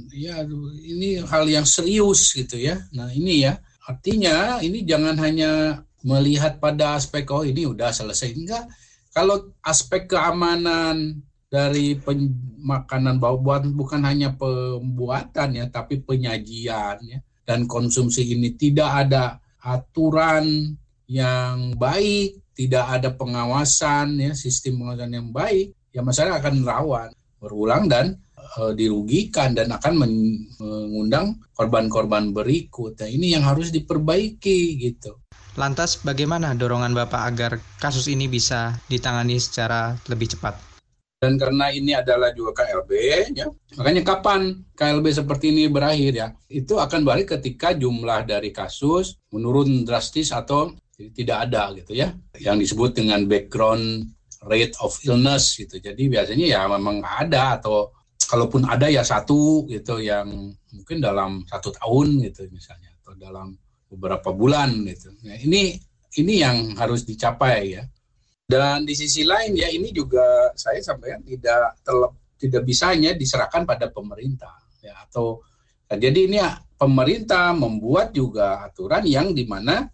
ya 0.09 0.41
ini 0.81 1.21
hal 1.21 1.45
yang 1.45 1.63
serius 1.63 2.33
gitu 2.33 2.57
ya. 2.57 2.81
Nah 2.91 3.13
ini 3.13 3.45
ya 3.45 3.61
artinya 3.85 4.57
ini 4.65 4.81
jangan 4.81 5.15
hanya 5.21 5.81
melihat 6.01 6.57
pada 6.57 6.97
aspek 6.97 7.29
oh 7.29 7.45
ini 7.45 7.69
udah 7.69 7.93
selesai 7.93 8.33
enggak. 8.33 8.65
Kalau 9.13 9.53
aspek 9.61 10.09
keamanan 10.09 11.21
dari 11.51 11.99
makanan 12.63 13.19
buat 13.19 13.67
bukan 13.75 14.01
hanya 14.07 14.33
pembuatan 14.33 15.49
ya 15.51 15.65
tapi 15.67 15.99
penyajian 15.99 16.97
ya 17.03 17.19
dan 17.43 17.67
konsumsi 17.67 18.23
ini 18.23 18.55
tidak 18.55 19.05
ada 19.07 19.37
aturan 19.59 20.73
yang 21.11 21.75
baik, 21.75 22.39
tidak 22.55 22.87
ada 22.87 23.11
pengawasan 23.11 24.15
ya 24.15 24.31
sistem 24.31 24.79
pengawasan 24.79 25.11
yang 25.11 25.27
baik, 25.35 25.75
ya 25.91 25.99
masyarakat 25.99 26.39
akan 26.39 26.63
rawan 26.63 27.11
berulang 27.43 27.91
dan 27.91 28.15
e, 28.39 28.71
dirugikan 28.79 29.51
dan 29.51 29.75
akan 29.75 29.93
mengundang 29.99 31.35
korban-korban 31.51 32.31
berikut. 32.31 32.95
Nah, 32.95 33.11
ini 33.11 33.35
yang 33.35 33.43
harus 33.43 33.75
diperbaiki 33.75 34.79
gitu. 34.79 35.19
Lantas 35.59 35.99
bagaimana 35.99 36.55
dorongan 36.55 36.95
Bapak 36.95 37.21
agar 37.27 37.51
kasus 37.83 38.07
ini 38.07 38.31
bisa 38.31 38.79
ditangani 38.87 39.35
secara 39.35 39.99
lebih 40.07 40.31
cepat? 40.31 40.71
dan 41.21 41.37
karena 41.37 41.69
ini 41.69 41.93
adalah 41.93 42.33
juga 42.33 42.65
KLB 42.65 42.91
ya 43.37 43.45
makanya 43.77 44.01
kapan 44.01 44.57
KLB 44.73 45.05
seperti 45.13 45.53
ini 45.53 45.69
berakhir 45.69 46.17
ya 46.17 46.27
itu 46.49 46.81
akan 46.81 47.05
balik 47.05 47.37
ketika 47.37 47.77
jumlah 47.77 48.25
dari 48.25 48.49
kasus 48.49 49.21
menurun 49.29 49.85
drastis 49.85 50.33
atau 50.33 50.73
tidak 51.09 51.49
ada 51.49 51.73
gitu 51.73 51.97
ya 51.97 52.13
yang 52.37 52.61
disebut 52.61 52.93
dengan 52.93 53.25
background 53.25 54.13
rate 54.45 54.77
of 54.81 54.97
illness 55.05 55.57
gitu. 55.57 55.77
Jadi 55.77 56.09
biasanya 56.09 56.45
ya 56.45 56.61
memang 56.69 57.01
ada 57.01 57.57
atau 57.61 57.93
kalaupun 58.25 58.65
ada 58.65 58.87
ya 58.87 59.03
satu 59.03 59.67
gitu 59.67 59.99
yang 59.99 60.53
mungkin 60.71 60.97
dalam 61.03 61.43
satu 61.45 61.73
tahun 61.75 62.21
gitu 62.31 62.47
misalnya 62.49 62.89
atau 63.01 63.13
dalam 63.17 63.53
beberapa 63.91 64.31
bulan 64.31 64.71
gitu. 64.87 65.11
Nah, 65.27 65.35
ini 65.35 65.75
ini 66.17 66.33
yang 66.41 66.73
harus 66.79 67.03
dicapai 67.03 67.75
ya. 67.75 67.83
Dan 68.47 68.83
di 68.83 68.91
sisi 68.95 69.23
lain 69.23 69.55
ya 69.55 69.71
ini 69.71 69.95
juga 69.95 70.51
saya 70.59 70.83
sampaikan 70.83 71.23
tidak 71.23 71.79
terlep, 71.87 72.35
tidak 72.35 72.63
bisanya 72.67 73.15
diserahkan 73.15 73.63
pada 73.63 73.87
pemerintah 73.87 74.59
ya 74.83 75.07
atau 75.07 75.39
nah, 75.87 75.95
jadi 75.95 76.19
ini 76.27 76.37
ya, 76.41 76.59
pemerintah 76.75 77.53
membuat 77.55 78.11
juga 78.11 78.65
aturan 78.65 79.05
yang 79.07 79.31
di 79.31 79.47
mana 79.47 79.87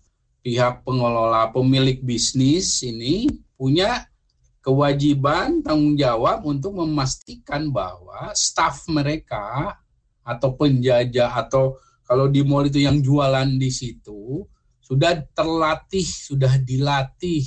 pihak 0.48 0.88
pengelola 0.88 1.52
pemilik 1.52 2.00
bisnis 2.00 2.80
ini 2.80 3.28
punya 3.60 4.08
kewajiban 4.64 5.60
tanggung 5.60 6.00
jawab 6.00 6.48
untuk 6.48 6.72
memastikan 6.80 7.68
bahwa 7.68 8.32
staf 8.32 8.88
mereka 8.88 9.76
atau 10.24 10.56
penjajah 10.56 11.36
atau 11.36 11.76
kalau 12.08 12.32
di 12.32 12.48
mall 12.48 12.64
itu 12.64 12.80
yang 12.80 13.04
jualan 13.04 13.60
di 13.60 13.68
situ 13.68 14.48
sudah 14.80 15.20
terlatih, 15.36 16.08
sudah 16.08 16.56
dilatih 16.64 17.44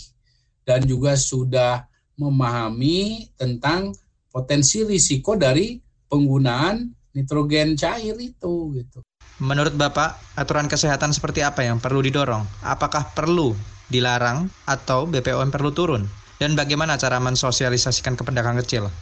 dan 0.69 0.85
juga 0.85 1.17
sudah 1.17 1.89
memahami 2.21 3.33
tentang 3.33 3.97
potensi 4.29 4.85
risiko 4.85 5.41
dari 5.41 5.81
penggunaan 6.05 6.85
nitrogen 7.17 7.81
cair 7.81 8.21
itu 8.21 8.77
gitu. 8.77 9.01
Menurut 9.41 9.73
Bapak, 9.73 10.21
aturan 10.37 10.69
kesehatan 10.69 11.17
seperti 11.17 11.41
apa 11.41 11.65
yang 11.65 11.81
perlu 11.81 12.05
didorong? 12.05 12.45
Apakah 12.61 13.17
perlu 13.17 13.57
dilarang 13.89 14.53
atau 14.69 15.09
BPOM 15.09 15.49
perlu 15.49 15.73
turun? 15.73 16.05
Dan 16.37 16.53
bagaimana 16.53 17.01
cara 17.01 17.17
mensosialisasikan 17.17 18.21
ke 18.21 18.23
pedagang 18.25 18.61
kecil? 18.61 18.93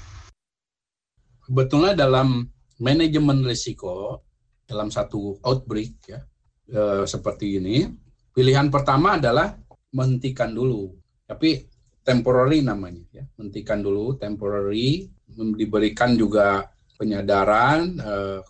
Sebetulnya 1.42 1.98
dalam 1.98 2.46
manajemen 2.78 3.42
risiko 3.42 4.22
dalam 4.62 4.94
satu 4.94 5.42
outbreak 5.42 5.92
ya 6.06 6.22
e, 6.70 7.02
seperti 7.02 7.58
ini, 7.58 7.90
pilihan 8.30 8.70
pertama 8.70 9.18
adalah 9.18 9.58
menghentikan 9.90 10.54
dulu 10.54 10.94
tapi 11.26 11.66
temporary 12.06 12.64
namanya 12.64 13.04
ya 13.12 13.24
hentikan 13.36 13.84
dulu 13.84 14.16
temporary 14.16 15.10
diberikan 15.28 16.16
juga 16.16 16.64
penyadaran 16.98 17.94
eh, 17.96 18.40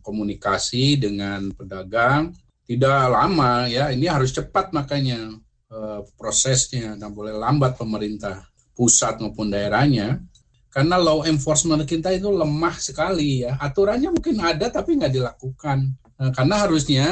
komunikasi 0.00 0.96
dengan 0.96 1.52
pedagang 1.52 2.32
tidak 2.64 3.12
lama 3.12 3.68
ya. 3.68 3.92
Ini 3.92 4.08
harus 4.08 4.32
cepat 4.32 4.72
makanya 4.72 5.36
eh, 5.68 6.00
prosesnya. 6.16 6.96
Dan 6.96 7.12
boleh 7.12 7.36
lambat 7.36 7.76
pemerintah 7.76 8.48
pusat 8.72 9.20
maupun 9.20 9.52
daerahnya. 9.52 10.24
Karena 10.68 10.96
law 10.96 11.24
enforcement 11.28 11.84
kita 11.84 12.12
itu 12.16 12.32
lemah 12.32 12.76
sekali 12.80 13.44
ya. 13.44 13.60
Aturannya 13.60 14.12
mungkin 14.12 14.40
ada 14.40 14.68
tapi 14.72 14.96
nggak 14.96 15.12
dilakukan. 15.12 15.78
Nah, 16.18 16.30
karena 16.34 16.54
harusnya 16.66 17.06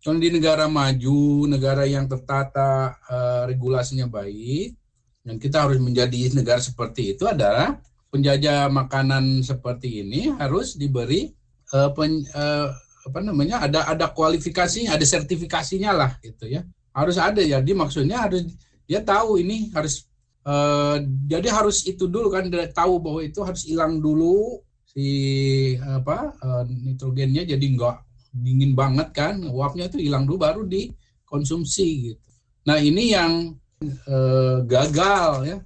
kalau 0.00 0.16
di 0.16 0.32
negara 0.32 0.64
maju, 0.64 1.44
negara 1.44 1.84
yang 1.84 2.08
tertata, 2.08 2.96
uh, 3.04 3.44
regulasinya 3.44 4.08
baik, 4.08 4.72
dan 5.20 5.36
kita 5.36 5.68
harus 5.68 5.76
menjadi 5.76 6.32
negara 6.32 6.56
seperti 6.56 7.12
itu 7.12 7.28
adalah 7.28 7.76
penjajah 8.10 8.68
makanan 8.70 9.42
seperti 9.46 10.02
ini 10.02 10.34
harus 10.36 10.74
diberi 10.74 11.30
uh, 11.74 11.90
pen, 11.94 12.26
uh, 12.34 12.70
apa 13.06 13.18
namanya 13.22 13.64
ada 13.64 13.86
ada 13.88 14.06
kualifikasinya, 14.10 14.94
ada 14.98 15.06
sertifikasinya 15.06 15.90
lah 15.94 16.10
gitu 16.20 16.50
ya. 16.50 16.66
Harus 16.90 17.16
ada 17.16 17.40
jadi 17.40 17.70
maksudnya 17.72 18.26
harus 18.26 18.50
dia 18.84 19.00
tahu 19.00 19.38
ini 19.38 19.70
harus 19.70 20.10
uh, 20.44 20.98
jadi 21.30 21.48
harus 21.54 21.86
itu 21.86 22.10
dulu 22.10 22.34
kan 22.34 22.50
dia 22.50 22.66
tahu 22.70 22.98
bahwa 22.98 23.20
itu 23.22 23.40
harus 23.46 23.62
hilang 23.62 24.02
dulu 24.02 24.58
si 24.90 25.06
apa 25.78 26.34
uh, 26.42 26.62
nitrogennya 26.66 27.46
jadi 27.46 27.62
enggak 27.62 28.02
dingin 28.34 28.74
banget 28.74 29.14
kan 29.14 29.38
uapnya 29.46 29.90
itu 29.90 30.02
hilang 30.02 30.26
dulu 30.26 30.38
baru 30.42 30.62
dikonsumsi 30.66 31.88
gitu 32.10 32.22
nah 32.66 32.78
ini 32.78 33.16
yang 33.16 33.32
eh, 33.82 34.58
gagal 34.68 35.30
ya 35.48 35.56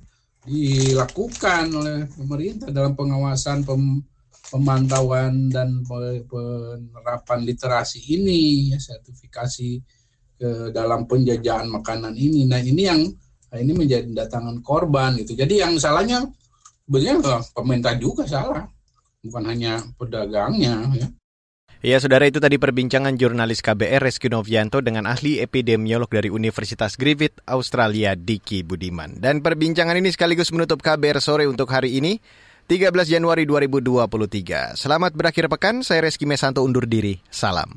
dilakukan 0.45 1.73
oleh 1.73 2.05
pemerintah 2.13 2.69
dalam 2.69 2.93
pengawasan 2.93 3.65
pem, 3.65 4.05
pemantauan 4.53 5.49
dan 5.49 5.81
penerapan 6.29 7.41
literasi 7.49 8.01
ini 8.13 8.71
ya 8.73 8.79
sertifikasi 8.79 9.81
ke 10.37 10.51
dalam 10.71 11.09
penjajahan 11.09 11.69
makanan 11.73 12.13
ini. 12.15 12.45
Nah 12.45 12.61
ini 12.61 12.83
yang 12.85 13.01
nah 13.49 13.59
ini 13.63 13.73
menjadi 13.73 14.11
datangan 14.13 14.61
korban 14.61 15.17
gitu. 15.17 15.33
Jadi 15.33 15.65
yang 15.65 15.81
salahnya 15.81 16.29
sebenarnya 16.85 17.41
pemerintah 17.57 17.95
juga 17.97 18.29
salah. 18.29 18.69
Bukan 19.25 19.45
hanya 19.49 19.81
pedagangnya 19.97 20.93
ya 20.93 21.09
Ya, 21.85 22.01
saudara 22.01 22.25
itu 22.25 22.41
tadi 22.41 22.57
perbincangan 22.57 23.13
jurnalis 23.21 23.61
KBR 23.61 24.09
Reski 24.09 24.33
Novianto 24.33 24.81
dengan 24.81 25.05
ahli 25.05 25.37
epidemiolog 25.37 26.09
dari 26.09 26.33
Universitas 26.33 26.97
Griffith, 26.97 27.45
Australia, 27.45 28.17
Diki 28.17 28.65
Budiman. 28.65 29.21
Dan 29.21 29.45
perbincangan 29.45 29.93
ini 29.93 30.09
sekaligus 30.09 30.49
menutup 30.49 30.81
KBR 30.81 31.21
sore 31.21 31.45
untuk 31.45 31.69
hari 31.69 32.01
ini, 32.01 32.25
13 32.73 32.89
Januari 33.05 33.45
2023. 33.45 34.81
Selamat 34.81 35.13
berakhir 35.13 35.53
pekan, 35.53 35.85
saya 35.85 36.09
Reski 36.09 36.25
Mesanto 36.25 36.65
undur 36.65 36.89
diri. 36.89 37.21
Salam. 37.29 37.77